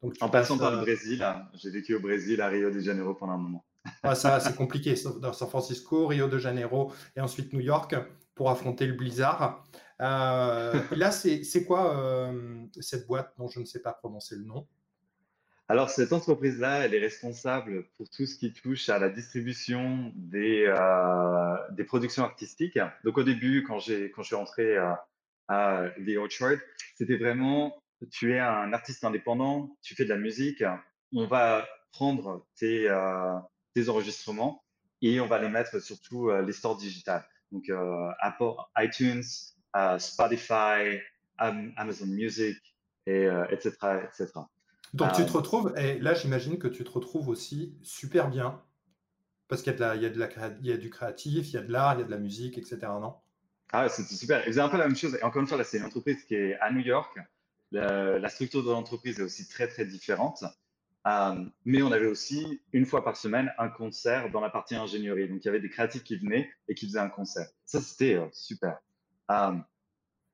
[0.01, 1.47] Donc, en passant par le Brésil, hein.
[1.55, 3.65] j'ai vécu au Brésil, à Rio de Janeiro pendant un moment.
[4.03, 4.93] Ah, ça, c'est compliqué.
[5.21, 7.95] Dans San Francisco, Rio de Janeiro et ensuite New York
[8.39, 9.65] pour affronter le blizzard.
[9.99, 14.65] Euh, là, c'est quoi euh, cette boîte dont je ne sais pas prononcer le nom?
[15.67, 20.63] Alors, cette entreprise-là, elle est responsable pour tout ce qui touche à la distribution des,
[20.67, 22.79] euh, productions artistiques.
[23.03, 23.79] Donc, au début, quand
[24.15, 24.77] quand je suis entré
[25.49, 26.59] à The Orchard,
[26.95, 27.75] c'était vraiment,
[28.09, 30.63] tu es un artiste indépendant, tu fais de la musique,
[31.13, 32.87] on va prendre tes,
[33.73, 34.63] tes enregistrements
[35.01, 37.25] et on va les mettre sur tous les stores digitales.
[37.51, 37.71] Donc,
[38.19, 39.23] Apple, iTunes,
[39.97, 40.99] Spotify,
[41.37, 42.57] Amazon Music,
[43.05, 44.31] et, etc., etc.
[44.93, 48.61] Donc tu te retrouves, et là j'imagine que tu te retrouves aussi super bien,
[49.49, 50.29] parce qu'il y, a, de la, il y, a de la,
[50.61, 52.17] il y a du créatif, il y a de l'art, il y a de la
[52.17, 52.77] musique, etc.
[52.83, 53.15] Non?
[53.71, 54.43] Ah, c'est super.
[54.45, 55.15] C'est un peu la même chose.
[55.15, 57.19] Et encore une fois, là, c'est une entreprise qui est à New York.
[57.71, 60.43] La, structure de l'entreprise est aussi très, très différente.
[61.07, 65.29] Euh, mais on avait aussi, une fois par semaine, un concert dans la partie ingénierie.
[65.29, 67.47] Donc, il y avait des créatifs qui venaient et qui faisaient un concert.
[67.65, 68.79] Ça, c'était euh, super.
[69.31, 69.53] Euh,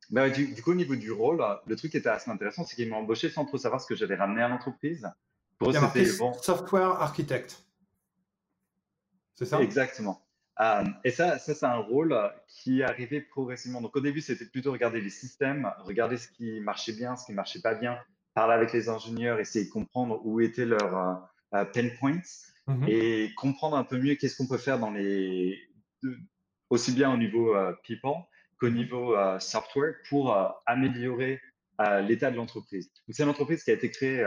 [0.09, 2.89] bah, du, coup, au niveau du rôle, le truc qui était assez intéressant, c'est qu'ils
[2.89, 5.09] m'ont embauché sans trop savoir ce que j'allais ramener à l'entreprise.
[5.57, 6.33] Pour eux, c'était bon.
[6.33, 7.63] Software architect.
[9.35, 9.61] C'est ça?
[9.61, 10.21] Exactement.
[10.61, 13.81] Euh, et ça, ça c'est un rôle qui arrivait progressivement.
[13.81, 17.33] Donc, au début, c'était plutôt regarder les systèmes, regarder ce qui marchait bien, ce qui
[17.33, 17.99] marchait pas bien,
[18.35, 21.15] parler avec les ingénieurs, essayer de comprendre où étaient leurs euh,
[21.55, 22.21] euh, pain points
[22.67, 22.87] mm-hmm.
[22.87, 25.57] et comprendre un peu mieux qu'est-ce qu'on peut faire dans les
[26.69, 28.13] aussi bien au niveau people
[28.59, 31.41] qu'au niveau euh, software pour euh, améliorer
[31.81, 32.91] euh, l'état de l'entreprise.
[33.09, 34.23] C'est une entreprise qui a été créée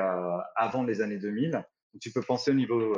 [0.54, 1.52] avant les années 2000.
[1.52, 1.64] Donc,
[2.00, 2.94] tu peux penser au niveau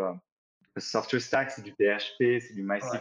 [0.76, 3.00] software stack, c'est du PHP, c'est du MySQL.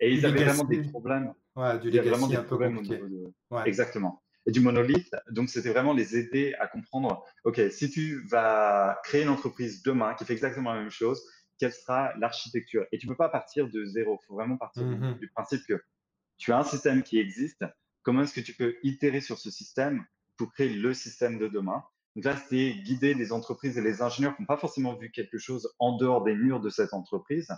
[0.00, 1.34] Et ils avaient vraiment des problèmes.
[1.56, 3.32] Ouais, du legacy vraiment des problèmes au niveau de...
[3.66, 4.22] Exactement.
[4.48, 5.14] Et du monolithe.
[5.30, 10.14] Donc, c'était vraiment les aider à comprendre, OK, si tu vas créer une entreprise demain
[10.14, 11.22] qui fait exactement la même chose,
[11.58, 12.86] quelle sera l'architecture?
[12.90, 14.18] Et tu ne peux pas partir de zéro.
[14.22, 15.18] Il faut vraiment partir mm-hmm.
[15.18, 15.84] du, principe que
[16.38, 17.62] tu as un système qui existe,
[18.02, 20.02] comment est-ce que tu peux itérer sur ce système
[20.38, 21.84] pour créer le système de demain?
[22.16, 25.36] Donc là, c'est guider les entreprises et les ingénieurs qui n'ont pas forcément vu quelque
[25.36, 27.52] chose en dehors des murs de cette entreprise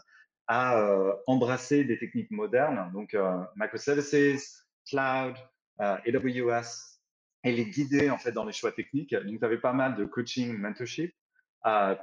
[0.48, 5.36] à euh, embrasser des techniques modernes, donc euh, microservices, cloud,
[5.80, 6.98] AWS,
[7.44, 9.14] et les guider en fait dans les choix techniques.
[9.14, 11.14] Donc, tu pas mal de coaching, mentorship.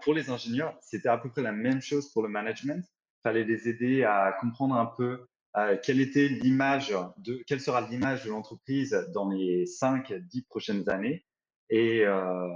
[0.02, 2.84] pour les ingénieurs, c'était à peu près la même chose pour le management.
[3.24, 8.24] Fallait les aider à comprendre un peu euh, quelle était l'image de, quelle sera l'image
[8.26, 11.26] de l'entreprise dans les 5, 10 prochaines années
[11.70, 12.48] et euh,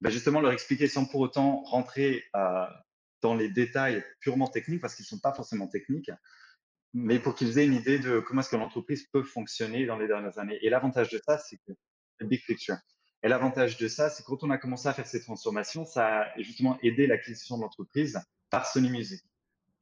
[0.00, 2.64] ben justement leur expliquer sans pour autant rentrer euh,
[3.20, 6.10] dans les détails purement techniques parce qu'ils ne sont pas forcément techniques,
[6.94, 10.08] mais pour qu'ils aient une idée de comment est-ce que l'entreprise peut fonctionner dans les
[10.08, 10.58] dernières années.
[10.62, 11.72] Et l'avantage de ça, c'est que
[12.24, 12.76] big picture.
[13.22, 16.38] Et l'avantage de ça, c'est quand on a commencé à faire ces transformations, ça a
[16.38, 18.20] justement aidé l'acquisition de l'entreprise
[18.50, 19.22] par Sony Music.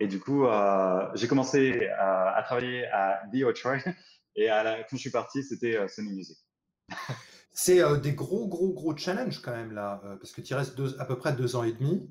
[0.01, 3.81] Et du coup, euh, j'ai commencé à, travailler à The Orchard
[4.37, 6.39] et quand je suis parti, c'était euh, Sony Music.
[7.53, 11.07] C'est euh, des gros, gros, gros challenges quand même là, parce que tu restes à
[11.07, 12.07] peu près deux ans et demi.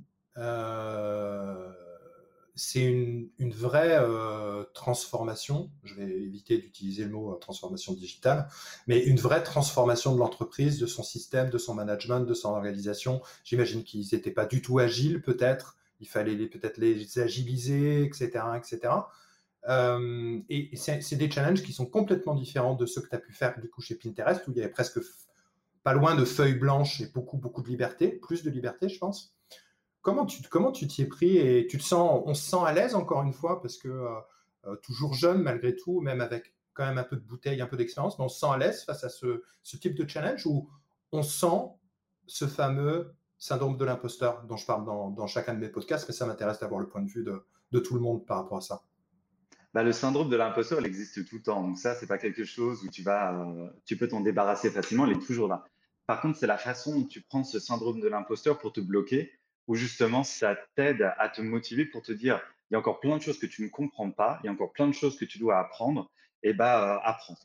[2.55, 3.99] C'est une, vraie
[4.73, 5.69] transformation.
[5.83, 8.47] Je vais éviter d'utiliser le mot transformation digitale,
[8.87, 13.21] mais une vraie transformation de l'entreprise, de son système, de son management, de son organisation.
[13.43, 18.43] J'imagine qu'ils n'étaient pas du tout agiles peut-être il fallait peut-être les agiliser, etc.
[18.57, 18.93] etc.
[19.67, 23.33] Euh, et c'est des challenges qui sont complètement différents de ceux que tu as pu
[23.33, 24.99] faire du coup chez Pinterest, où il y avait presque
[25.83, 29.34] pas loin de feuilles blanches et beaucoup, beaucoup de liberté, plus de liberté, je pense.
[30.05, 32.73] Comment tu comment tu t'y es pris et tu te sens, on se sent à
[32.73, 34.07] l'aise encore une fois parce que euh,
[34.67, 37.75] euh, toujours jeune malgré tout, même avec quand même un peu de bouteille, un peu
[37.75, 40.69] d'expérience, mais on se sent à l'aise face à ce, type de challenge où
[41.11, 41.71] on sent
[42.27, 46.27] ce fameux syndrome de l'imposteur dont je parle dans, chacun de mes podcasts, mais ça
[46.27, 48.83] m'intéresse d'avoir le point de vue de, tout le monde par rapport à ça.
[49.73, 51.63] Bah, le syndrome de l'imposteur, il existe tout le temps.
[51.63, 55.07] Donc ça, c'est pas quelque chose où tu vas, euh, tu peux t'en débarrasser facilement.
[55.07, 55.65] Il est toujours là.
[56.05, 59.31] Par contre, c'est la façon dont tu prends ce syndrome de l'imposteur pour te bloquer,
[59.67, 63.17] ou justement, ça t'aide à te motiver pour te dire, il y a encore plein
[63.17, 65.25] de choses que tu ne comprends pas, il y a encore plein de choses que
[65.25, 66.11] tu dois apprendre,
[66.43, 67.37] et bah, euh, apprends.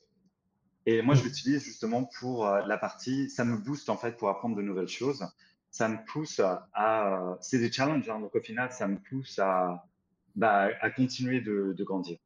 [0.87, 1.25] Et moi, je mmh.
[1.25, 4.89] l'utilise justement pour euh, la partie, ça me booste en fait pour apprendre de nouvelles
[4.89, 5.27] choses
[5.71, 6.41] ça me pousse
[6.75, 9.87] à, c'est des challenges, hein, donc au final, ça me pousse à,
[10.35, 12.19] bah, à continuer de, de, grandir.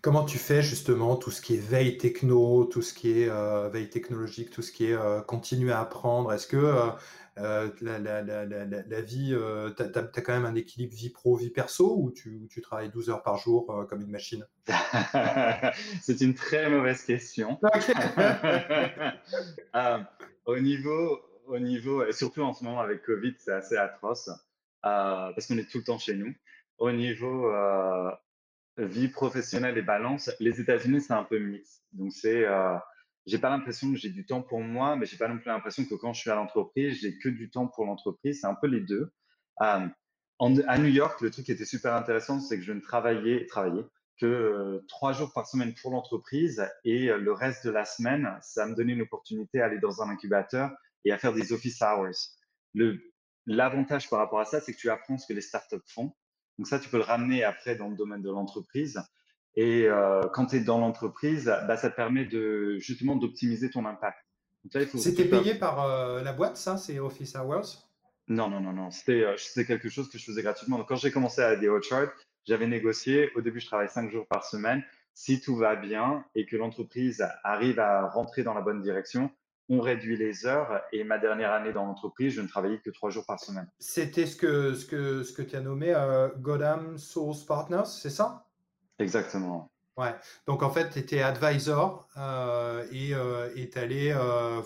[0.00, 3.68] Comment tu fais justement tout ce qui est veille techno, tout ce qui est euh,
[3.68, 6.32] veille technologique, tout ce qui est euh, continuer à apprendre?
[6.32, 6.90] Est-ce que
[7.38, 9.36] euh, la, la, la, la, vie,
[9.76, 13.10] tu as, quand même un équilibre vie pro, vie perso ou tu, tu travailles 12
[13.10, 14.46] heures par jour comme une machine?
[16.02, 17.58] C'est une très mauvaise question.
[20.46, 25.46] au niveau, au niveau, surtout en ce moment avec Covid, c'est assez atroce, euh, parce
[25.46, 26.32] qu'on est tout le temps chez nous.
[26.78, 28.10] Au niveau euh,
[28.76, 31.82] vie professionnelle et balance, les États-Unis, c'est un peu mix.
[31.92, 32.76] Donc, c'est, euh,
[33.28, 35.84] j'ai pas l'impression que j'ai du temps pour moi, mais j'ai pas non plus l'impression
[35.84, 38.40] que quand je suis à l'entreprise, j'ai que du temps pour l'entreprise.
[38.40, 39.12] C'est un peu les deux.
[39.58, 39.88] À
[40.40, 43.84] New York, le truc qui était super intéressant, c'est que je ne travaillais, travaillais
[44.18, 48.36] que euh, trois jours par semaine pour l'entreprise et euh, le reste de la semaine,
[48.42, 50.72] ça me donnait une opportunité à aller dans un incubateur
[51.04, 52.36] et à faire des office hours.
[53.46, 56.12] L'avantage par rapport à ça, c'est que tu apprends ce que les startups font.
[56.58, 59.00] Donc ça, tu peux le ramener après dans le domaine de l'entreprise.
[59.60, 63.86] Et euh, quand tu es dans l'entreprise, bah, ça te permet de justement d'optimiser ton
[63.86, 64.18] impact.
[64.94, 65.84] C'était payé par
[66.22, 67.90] la boîte, ça, c'est Office Hours?
[68.28, 68.88] Non, non, non, non.
[69.08, 70.78] Euh, c'était quelque chose que je faisais gratuitement.
[70.78, 72.08] Donc, quand j'ai commencé à des Chart,
[72.46, 73.32] j'avais négocié.
[73.34, 74.84] Au début, je travaille cinq jours par semaine.
[75.14, 79.28] Si tout va bien et que l'entreprise arrive à rentrer dans la bonne direction,
[79.68, 80.82] on réduit les heures.
[80.92, 83.68] Et ma dernière année dans l'entreprise, je ne travaillais que trois jours par semaine.
[83.80, 88.10] C'était ce que, ce que, ce que tu as nommé euh, Godam Source Partners, c'est
[88.10, 88.44] ça?
[88.98, 89.70] Exactement.
[89.96, 90.14] Ouais.
[90.46, 94.12] Donc en fait, tu étais advisor euh, et tu allais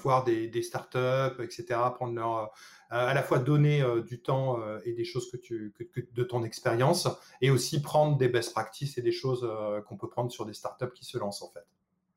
[0.02, 1.64] voir des, startups, etc.,
[1.94, 2.52] prendre leur,
[2.92, 5.74] à la fois donner euh, du temps euh, et des choses que tu,
[6.12, 7.08] de ton expérience,
[7.40, 10.52] et aussi prendre des best practices et des choses euh, qu'on peut prendre sur des
[10.52, 11.66] startups qui se lancent en fait.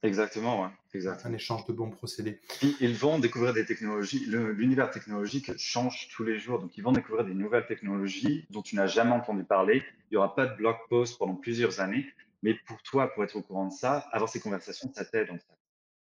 [0.04, 0.70] Exactement, ouais.
[0.94, 1.34] Exactement.
[1.34, 2.40] Un échange de bons procédés.
[2.80, 4.26] Ils vont découvrir des technologies.
[4.28, 6.60] L'univers technologique change tous les jours.
[6.60, 9.84] Donc, ils vont découvrir des nouvelles technologies dont tu n'as jamais entendu parler.
[10.12, 12.06] Il n'y aura pas de blog post pendant plusieurs années.
[12.44, 15.38] Mais pour toi, pour être au courant de ça, avoir ces conversations, ça t'aide en
[15.38, 15.58] fait.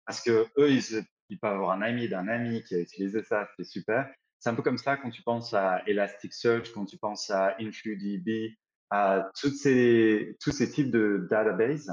[0.05, 3.47] Parce que eux, ils, ils peuvent avoir un ami d'un ami qui a utilisé ça,
[3.57, 4.13] c'est super.
[4.39, 8.57] C'est un peu comme ça quand tu penses à Elasticsearch, quand tu penses à InfluDB,
[8.89, 11.91] à toutes ces, tous ces types de databases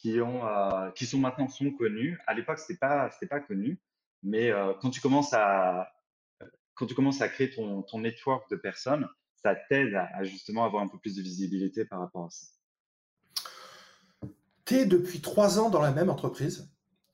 [0.00, 2.18] qui, ont, euh, qui sont maintenant sont connus.
[2.26, 3.80] À l'époque, ce n'était pas, pas connu,
[4.22, 5.92] mais euh, quand, tu commences à,
[6.74, 9.08] quand tu commences à créer ton, ton network de personnes,
[9.42, 12.46] ça t'aide à, à, justement avoir un peu plus de visibilité par rapport à ça.
[14.64, 16.70] Tu es depuis trois ans dans la même entreprise.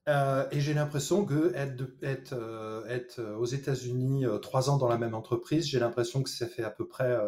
[0.09, 4.87] Euh, et j'ai l'impression que être, être, euh, être aux États-Unis euh, trois ans dans
[4.89, 7.19] la même entreprise, j'ai l'impression que ça fait à peu près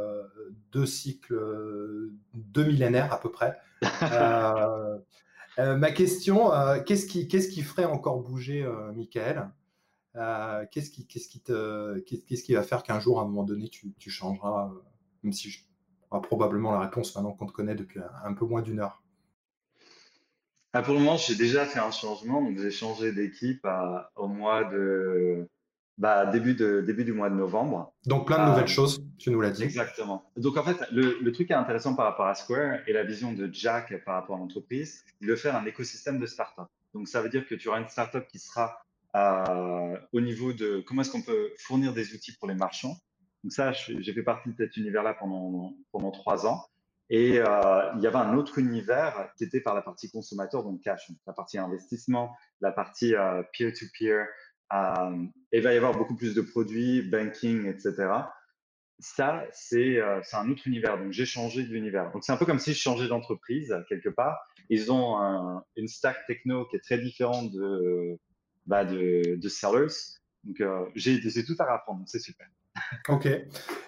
[0.70, 1.36] deux cycles,
[2.34, 3.58] deux millénaires à peu près.
[5.58, 6.50] ma question,
[6.86, 9.50] qu'est-ce qui, qu'est-ce qui ferait encore bouger Michael?
[10.70, 14.72] Qu'est-ce qui, va faire qu'un jour, à un moment donné, tu, changeras,
[15.22, 15.60] même si je
[16.22, 19.02] probablement la réponse maintenant qu'on te connaît depuis un peu moins d'une heure?
[20.72, 22.42] Ah, pour le moment, j'ai déjà fait un changement.
[22.42, 23.66] Donc, j'ai changé d'équipe
[24.16, 25.48] au mois de
[25.98, 27.92] bah, début de début du mois de novembre.
[28.06, 29.64] Donc, plein de nouvelles euh, choses, tu nous l'as dit.
[29.64, 30.30] Exactement.
[30.36, 33.02] Donc, en fait, le, le, truc qui est intéressant par rapport à Square et la
[33.02, 36.68] vision de Jack par rapport à l'entreprise, c'est de faire un écosystème de start-up.
[36.94, 38.78] Donc, ça veut dire que tu auras une start-up qui sera
[39.16, 42.96] euh, au niveau de comment est-ce qu'on peut fournir des outils pour les marchands?
[43.42, 46.64] Donc, ça, j'ai fait partie de cet univers-là pendant, pendant trois ans.
[47.10, 50.82] Et euh, il y avait un autre univers qui était par la partie consommateur, donc
[50.82, 54.26] cash, la partie investissement, la partie euh, peer-to-peer.
[54.72, 57.94] Euh, il va y avoir beaucoup plus de produits, banking, etc.
[59.00, 60.98] Ça, c'est euh, un autre univers.
[60.98, 62.10] Donc, j'ai changé d'univers.
[62.12, 64.38] Donc, c'est un peu comme si je changeais d'entreprise quelque part.
[64.70, 68.18] Ils ont un, une stack techno qui est très différente de,
[68.66, 69.94] bah, de, de sellers.
[70.44, 72.02] Donc, euh, j'ai tout à apprendre.
[72.06, 72.48] C'est super.
[73.08, 73.26] Ok.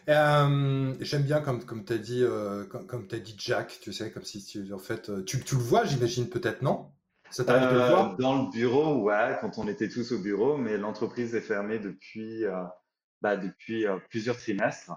[0.08, 3.92] Euh, j'aime bien comme, comme tu as dit, euh, comme, comme as dit Jack, tu
[3.92, 6.90] sais, comme si tu, en fait, tu, tu le vois, j'imagine peut-être, non?
[7.30, 10.56] Ça t'arrive de le voir Dans le bureau, ouais, quand on était tous au bureau,
[10.56, 12.44] mais l'entreprise est fermée depuis,
[13.20, 14.92] bah, depuis plusieurs trimestres.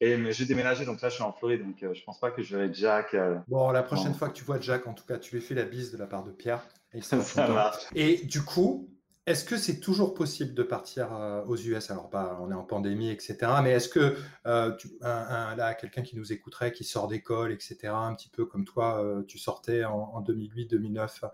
[0.00, 2.56] et j'ai déménagé, donc là je suis en Floride, donc je pense pas que je
[2.56, 3.16] verrai Jack.
[3.48, 5.64] bon, la prochaine fois que tu vois Jack, en tout cas, tu lui fais la
[5.64, 6.66] bise de la part de Pierre.
[6.92, 8.91] Et, ça et du coup,
[9.26, 12.64] est-ce que c'est toujours possible de partir euh, aux US Alors, pas, on est en
[12.64, 13.36] pandémie, etc.
[13.62, 14.16] Mais est-ce que
[14.46, 19.00] euh, là, quelqu'un qui nous écouterait, qui sort d'école, etc., un petit peu comme toi,
[19.00, 21.24] euh, tu sortais en, 2008, 2009,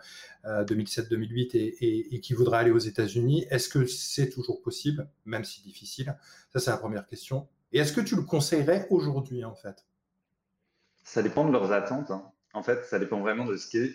[0.66, 5.62] 2007, 2008, et, qui voudrait aller aux États-Unis, est-ce que c'est toujours possible, même si
[5.62, 6.14] difficile?
[6.52, 7.48] Ça, c'est la première question.
[7.72, 9.86] Et est-ce que tu le conseillerais aujourd'hui, en fait?
[11.04, 12.10] Ça dépend de leurs attentes.
[12.10, 12.30] Hein.
[12.52, 13.94] En fait, ça dépend vraiment de ce qui est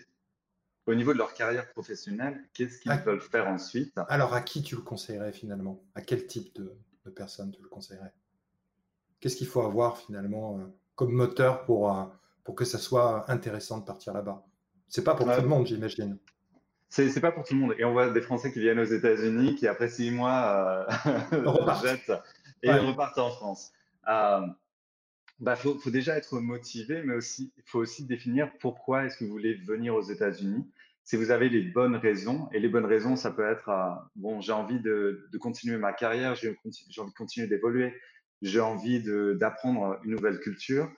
[0.86, 3.97] au niveau de leur carrière professionnelle, qu'est-ce qu'ils veulent faire ensuite?
[4.09, 5.81] Alors, à qui tu le conseillerais finalement?
[5.95, 6.75] À quel type de,
[7.11, 8.13] personne tu le conseillerais?
[9.19, 10.63] Qu'est-ce qu'il faut avoir finalement euh,
[10.95, 12.03] comme moteur pour, euh,
[12.43, 14.45] pour que ça soit intéressant de partir là-bas?
[14.89, 16.17] C'est pas pour tout le monde, j'imagine.
[16.89, 17.75] C'est pas pour tout le monde.
[17.79, 22.11] Et on voit des Français qui viennent aux États-Unis, qui après six mois euh, repartent.
[22.61, 23.71] et repartent en France.
[25.44, 29.32] Bah, faut, déjà être motivé, mais aussi, il faut aussi définir pourquoi est-ce que vous
[29.32, 30.72] voulez venir aux États-Unis.
[31.04, 34.39] Si vous avez les bonnes raisons, et les bonnes raisons, ça peut être, euh, bon,
[34.39, 37.94] j'ai envie de, continuer ma carrière, j'ai envie de continuer d'évoluer,
[38.41, 39.04] j'ai envie
[39.36, 40.89] d'apprendre une nouvelle culture.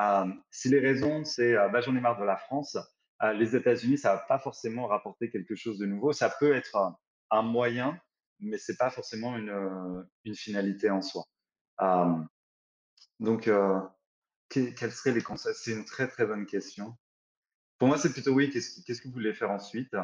[0.00, 2.78] Euh, si les raisons, c'est, euh, bah, j'en ai marre de la France,
[3.34, 6.14] les États-Unis, ça va pas forcément rapporter quelque chose de nouveau.
[6.14, 6.96] Ça peut être
[7.30, 8.00] un, moyen,
[8.38, 11.24] mais c'est pas forcément une finalité en soi.
[13.20, 13.50] Donc,
[14.48, 15.54] quels seraient les conseils?
[15.54, 16.96] C'est une très très bonne question.
[17.78, 19.94] Pour moi, c'est plutôt oui, qu'est-ce que vous voulez faire ensuite?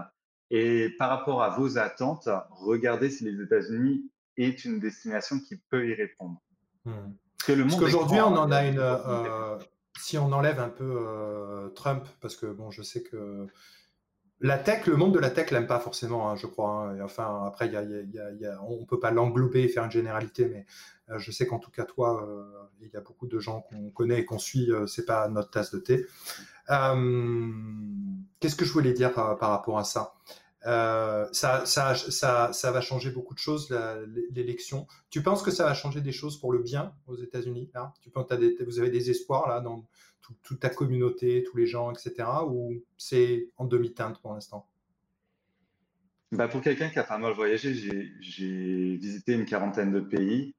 [0.51, 5.89] Et par rapport à vos attentes, regardez si les États-Unis est une destination qui peut
[5.89, 6.41] y répondre.
[6.85, 7.13] Hmm.
[7.47, 8.79] Parce qu'aujourd'hui, on en a une.
[8.79, 9.59] Euh,
[9.99, 13.47] si on enlève un peu euh, Trump, parce que bon, je sais que
[14.41, 16.91] la tech, le monde de la tech l'aime pas forcément, hein, je crois.
[16.91, 17.01] Hein.
[17.03, 20.67] enfin, après, y a, on peut pas l'englober et faire une généralité, mais
[21.11, 22.29] euh, je sais qu'en tout cas, toi,
[22.81, 25.71] il y a beaucoup de gens qu'on connaît et qu'on suit, c'est pas notre tasse
[25.73, 26.07] de thé.
[26.69, 30.15] Qu'est-ce que je voulais dire par, rapport à ça?
[30.63, 33.71] Ça, ça, va changer beaucoup de choses,
[34.31, 34.87] l'élection.
[35.11, 38.29] Tu penses que ça va changer des choses pour le bien aux États-Unis tu penses,
[38.29, 39.87] des, Vous avez des espoirs là dans
[40.43, 42.29] toute ta communauté, tous les gens, etc.
[42.47, 44.67] Ou c'est en demi-teinte pour l'instant?
[46.33, 47.73] Bah Pour quelqu'un qui a pas mal voyagé,
[48.21, 50.55] j'ai visité une quarantaine de pays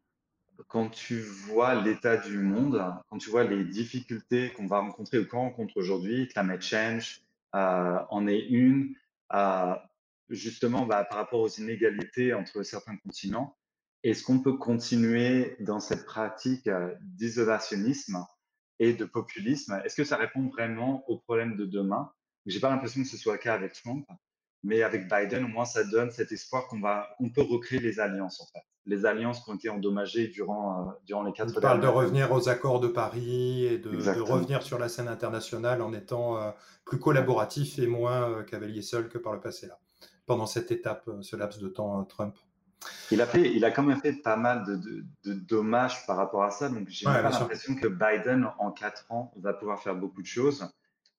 [0.67, 5.27] quand tu vois l'état du monde, quand tu vois les difficultés qu'on va rencontrer ou
[5.27, 7.21] qu'on rencontre aujourd'hui, climate change
[7.55, 8.95] euh, en est une,
[9.33, 9.75] euh,
[10.29, 13.57] justement bah, par rapport aux inégalités entre certains continents.
[14.03, 18.25] Est-ce qu'on peut continuer dans cette pratique euh, d'isolationnisme
[18.79, 19.81] et de populisme?
[19.83, 22.11] Est-ce que ça répond vraiment aux problèmes de demain?
[22.45, 24.07] J'ai pas l'impression que ce soit le cas avec Trump.
[24.63, 27.99] Mais avec Biden, au moins, ça donne cet espoir qu'on va, on peut recréer les
[27.99, 28.65] alliances, en fait.
[28.85, 32.31] Les alliances qui ont été endommagées durant, euh, durant les quatre On parle de revenir
[32.31, 33.89] aux accords de Paris et de,
[34.21, 36.51] revenir sur la scène internationale en étant euh,
[36.85, 39.77] plus collaboratif et moins euh, cavalier seul que par le passé, là,
[40.27, 42.35] pendant cette étape, ce laps de temps Trump.
[43.09, 44.75] Il a, fait, il a quand même fait pas mal de,
[45.23, 46.69] de, dommages par rapport à ça.
[46.69, 50.69] Donc, j'ai pas l'impression que Biden, en quatre ans, va pouvoir faire beaucoup de choses.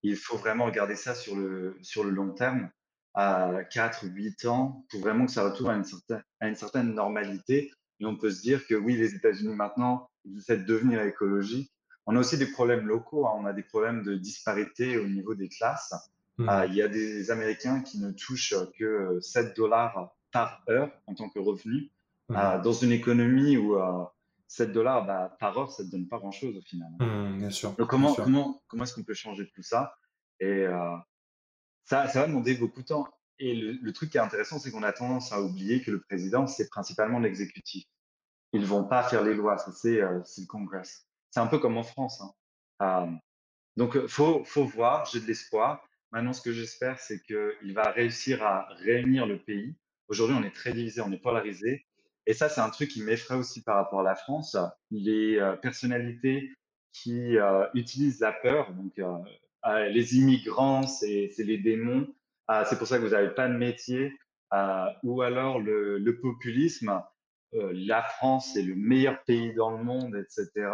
[0.03, 2.71] Il faut vraiment regarder ça sur le, sur le long terme
[3.15, 6.95] à 4, 8 ans pour vraiment que ça retourne à une certaine, à une certaine
[6.95, 7.73] normalité.
[7.99, 11.73] Et on peut se dire que oui, les États-Unis maintenant, ils essaient de devenir écologiques.
[12.07, 13.33] On a aussi des problèmes locaux, hein.
[13.37, 15.93] on a des problèmes de disparité au niveau des classes.
[16.39, 16.49] Mmh.
[16.49, 21.15] Euh, il y a des Américains qui ne touchent que 7 dollars par heure en
[21.15, 21.91] tant que revenu.
[22.29, 22.37] Mmh.
[22.37, 23.77] Euh, dans une économie où
[24.47, 26.91] 7 euh, dollars bah, par heure, ça ne donne pas grand-chose au final.
[27.01, 27.73] Mmh, bien sûr.
[27.73, 29.95] Donc comment, comment, comment est-ce qu'on peut changer tout ça?
[30.41, 30.67] Et
[31.85, 33.09] ça, va demander beaucoup de temps.
[33.41, 36.47] Et le, truc qui est intéressant, c'est qu'on a tendance à oublier que le président,
[36.47, 37.85] c'est principalement l'exécutif.
[38.53, 40.83] Ils ne vont pas faire les lois, ça c'est euh, le Congrès.
[41.31, 42.21] C'est un peu comme en France.
[42.21, 42.33] Hein.
[42.83, 43.13] Euh,
[43.77, 45.88] donc, il faut, faut voir, j'ai de l'espoir.
[46.13, 49.77] Maintenant, ce que j'espère, c'est qu'il va réussir à réunir le pays.
[50.09, 51.87] Aujourd'hui, on est très divisé, on est polarisé.
[52.27, 54.57] Et ça, c'est un truc qui m'effraie aussi par rapport à la France.
[54.91, 56.53] Les euh, personnalités
[56.93, 57.37] qui
[57.75, 58.99] utilisent la peur, donc
[59.67, 62.07] euh, les immigrants, c'est les démons.
[62.51, 64.17] Euh, c'est pour ça que vous n'avez pas de métier.
[64.55, 67.03] Euh, ou alors le, populisme.
[67.53, 70.71] la France est le meilleur pays dans le monde, etc.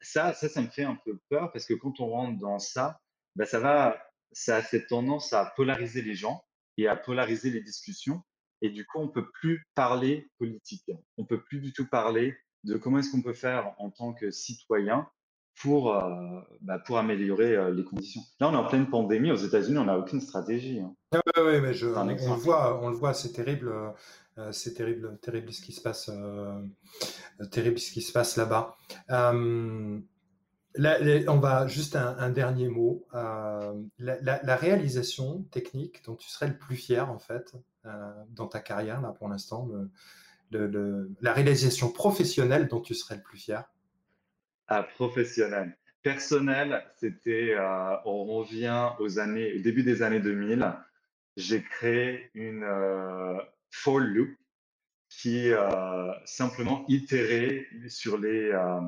[0.00, 3.00] ça, ça, ça me fait un peu peur parce que quand on rentre dans ça,
[3.36, 3.96] ben ça va,
[4.32, 6.42] ça a cette tendance à polariser les gens
[6.76, 8.22] et à polariser les discussions.
[8.60, 10.90] Et du coup, on peut plus parler politique.
[11.16, 14.30] On peut plus du tout parler de comment est-ce qu'on peut faire en tant que
[14.30, 15.08] citoyen
[15.60, 18.22] pour, euh, bah, pour améliorer euh, les conditions.
[18.40, 19.30] Là, on est en pleine pandémie.
[19.30, 20.80] Aux États-Unis, on n'a aucune stratégie.
[20.80, 20.94] Hein.
[21.36, 23.72] Oui, mais je, on, le voit, on le voit, c'est terrible.
[24.38, 26.10] Euh, c'est terrible, terrible ce qui se passe,
[27.50, 28.76] terrible ce qui se passe là-bas.
[30.76, 33.06] On va juste un, dernier mot.
[33.98, 37.54] La, réalisation technique dont tu serais le plus fier en fait
[38.30, 39.68] dans ta carrière là pour l'instant,
[40.50, 43.64] la réalisation professionnelle dont tu serais le plus fier?
[44.68, 45.76] Ah, professionnel.
[46.02, 50.74] Personnel, c'était, euh, on revient aux années, au début des années 2000.
[51.36, 53.38] J'ai créé une euh,
[53.70, 54.28] for loop
[55.08, 58.80] qui euh, simplement itérait sur les, euh,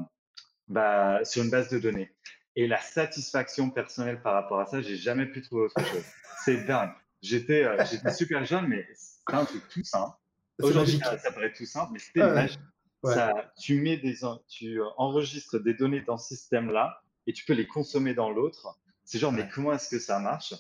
[0.70, 2.10] bah, sur une base de données.
[2.56, 6.04] Et la satisfaction personnelle par rapport à ça, j'ai jamais pu trouver autre chose.
[6.44, 6.90] C'est dingue.
[7.20, 10.16] J'étais, j'étais super jeune, mais c'est un truc tout simple.
[10.62, 12.60] Aujourd'hui, ça, paraît tout simple, mais c'était magique.
[13.04, 14.18] Ça, tu mets des,
[14.48, 18.78] tu enregistres des données dans ce système-là et tu peux les consommer dans l'autre.
[19.04, 20.54] C'est genre, mais comment est-ce que ça marche?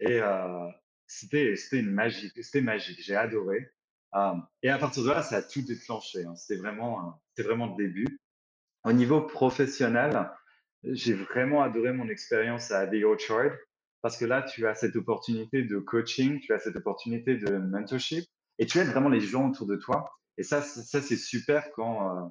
[0.00, 0.68] Et euh,
[1.06, 3.02] c'était, c'était une magie, c'était magique.
[3.02, 3.72] J'ai adoré.
[4.14, 6.24] Euh, et à partir de là, ça a tout déclenché.
[6.24, 6.36] Hein.
[6.36, 8.20] C'était vraiment, c'était vraiment le début.
[8.88, 10.30] Au niveau professionnel,
[10.82, 13.52] j'ai vraiment adoré mon expérience à The Orchard
[14.00, 18.24] parce que là, tu as cette opportunité de coaching, tu as cette opportunité de mentorship
[18.58, 20.10] et tu aides vraiment les gens autour de toi.
[20.38, 22.28] Et ça, ça c'est super quand, euh,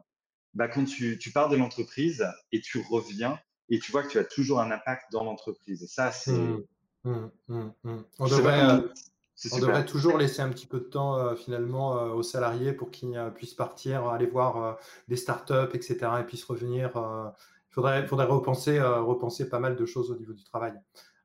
[0.55, 3.39] bah, quand tu, tu pars de l'entreprise et tu reviens
[3.69, 5.83] et tu vois que tu as toujours un impact dans l'entreprise.
[5.83, 6.63] Et ça, c'est mmh.
[7.03, 8.03] Hum, hum, hum.
[9.51, 13.53] On, devrait, toujours laisser un petit peu de temps finalement aux salariés pour qu'ils puissent
[13.53, 15.97] partir, aller voir des startups, etc.
[16.19, 16.91] et puis revenir.
[16.95, 20.73] Il faudrait, faudrait repenser, repenser pas mal de choses au niveau du travail.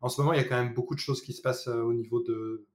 [0.02, 1.94] En ce moment, il y a quand même beaucoup de choses qui se passent au
[1.94, 2.66] niveau de,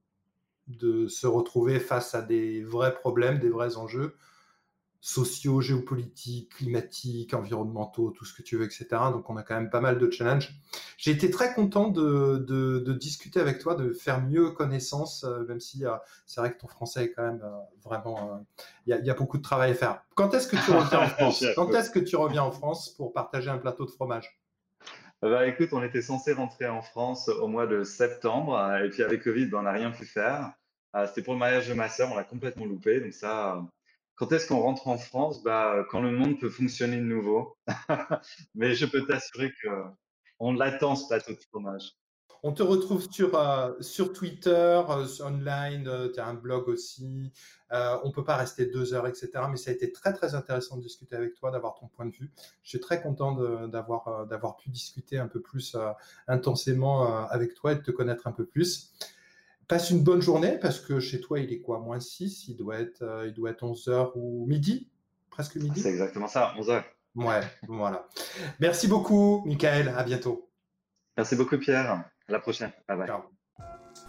[0.66, 4.16] de se retrouver face à des vrais problèmes, des vrais enjeux
[5.00, 8.86] sociaux, géopolitiques, climatiques, environnementaux, tout ce que tu veux, etc.
[9.12, 10.52] Donc on a quand même pas mal de challenges.
[10.96, 15.86] J'ai été très content de, discuter avec toi, de faire mieux connaissance, euh, même si
[15.86, 15.94] euh,
[16.26, 18.44] c'est vrai que ton français est quand même euh, vraiment...
[18.86, 20.02] Il y, a beaucoup de travail à faire.
[20.14, 21.44] Quand est-ce que tu reviens en France?
[21.54, 24.40] Quand est-ce que tu reviens en France pour partager un plateau de fromage?
[25.22, 29.22] Bah, écoute, on était censé rentrer en France au mois de septembre, et puis avec
[29.22, 30.52] Covid, ben, on n'a rien pu faire.
[31.06, 33.00] C'était pour le mariage de ma sœur, on l'a complètement loupé.
[33.00, 33.62] Donc ça,
[34.18, 37.56] quand est-ce qu'on rentre en France bah, Quand le monde peut fonctionner de nouveau.
[38.54, 39.52] Mais je peux t'assurer
[40.38, 41.92] qu'on l'attend, ce plateau de fromage.
[42.44, 44.50] On te retrouve sur, euh, sur Twitter,
[44.88, 47.32] euh, online, euh, tu as un blog aussi.
[47.70, 49.30] on ne peut pas rester deux heures, etc.
[49.50, 52.12] Mais ça a été très, très intéressant de discuter avec toi, d'avoir ton point de
[52.12, 52.30] vue.
[52.62, 53.32] Je suis très content
[53.66, 55.76] d'avoir pu discuter un peu plus
[56.28, 58.92] intensément avec toi et de te connaître un peu plus.
[59.68, 62.78] Passe une bonne journée parce que chez toi, il est quoi Moins 6, il doit
[62.78, 64.88] être, euh, il doit être 11h ou midi
[65.30, 65.78] Presque midi?
[65.80, 66.82] C'est exactement ça, 11h.
[67.14, 68.08] Ouais, voilà.
[68.60, 69.92] Merci beaucoup, Michael.
[69.96, 70.50] À bientôt.
[71.16, 71.90] Merci beaucoup, Pierre.
[71.90, 72.72] À la prochaine.
[72.88, 73.10] Bye bye.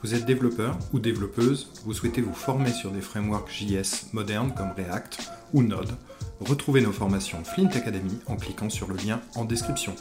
[0.01, 4.71] Vous êtes développeur ou développeuse, vous souhaitez vous former sur des frameworks JS modernes comme
[4.71, 5.91] React ou Node,
[6.39, 9.95] retrouvez nos formations Flint Academy en cliquant sur le lien en description.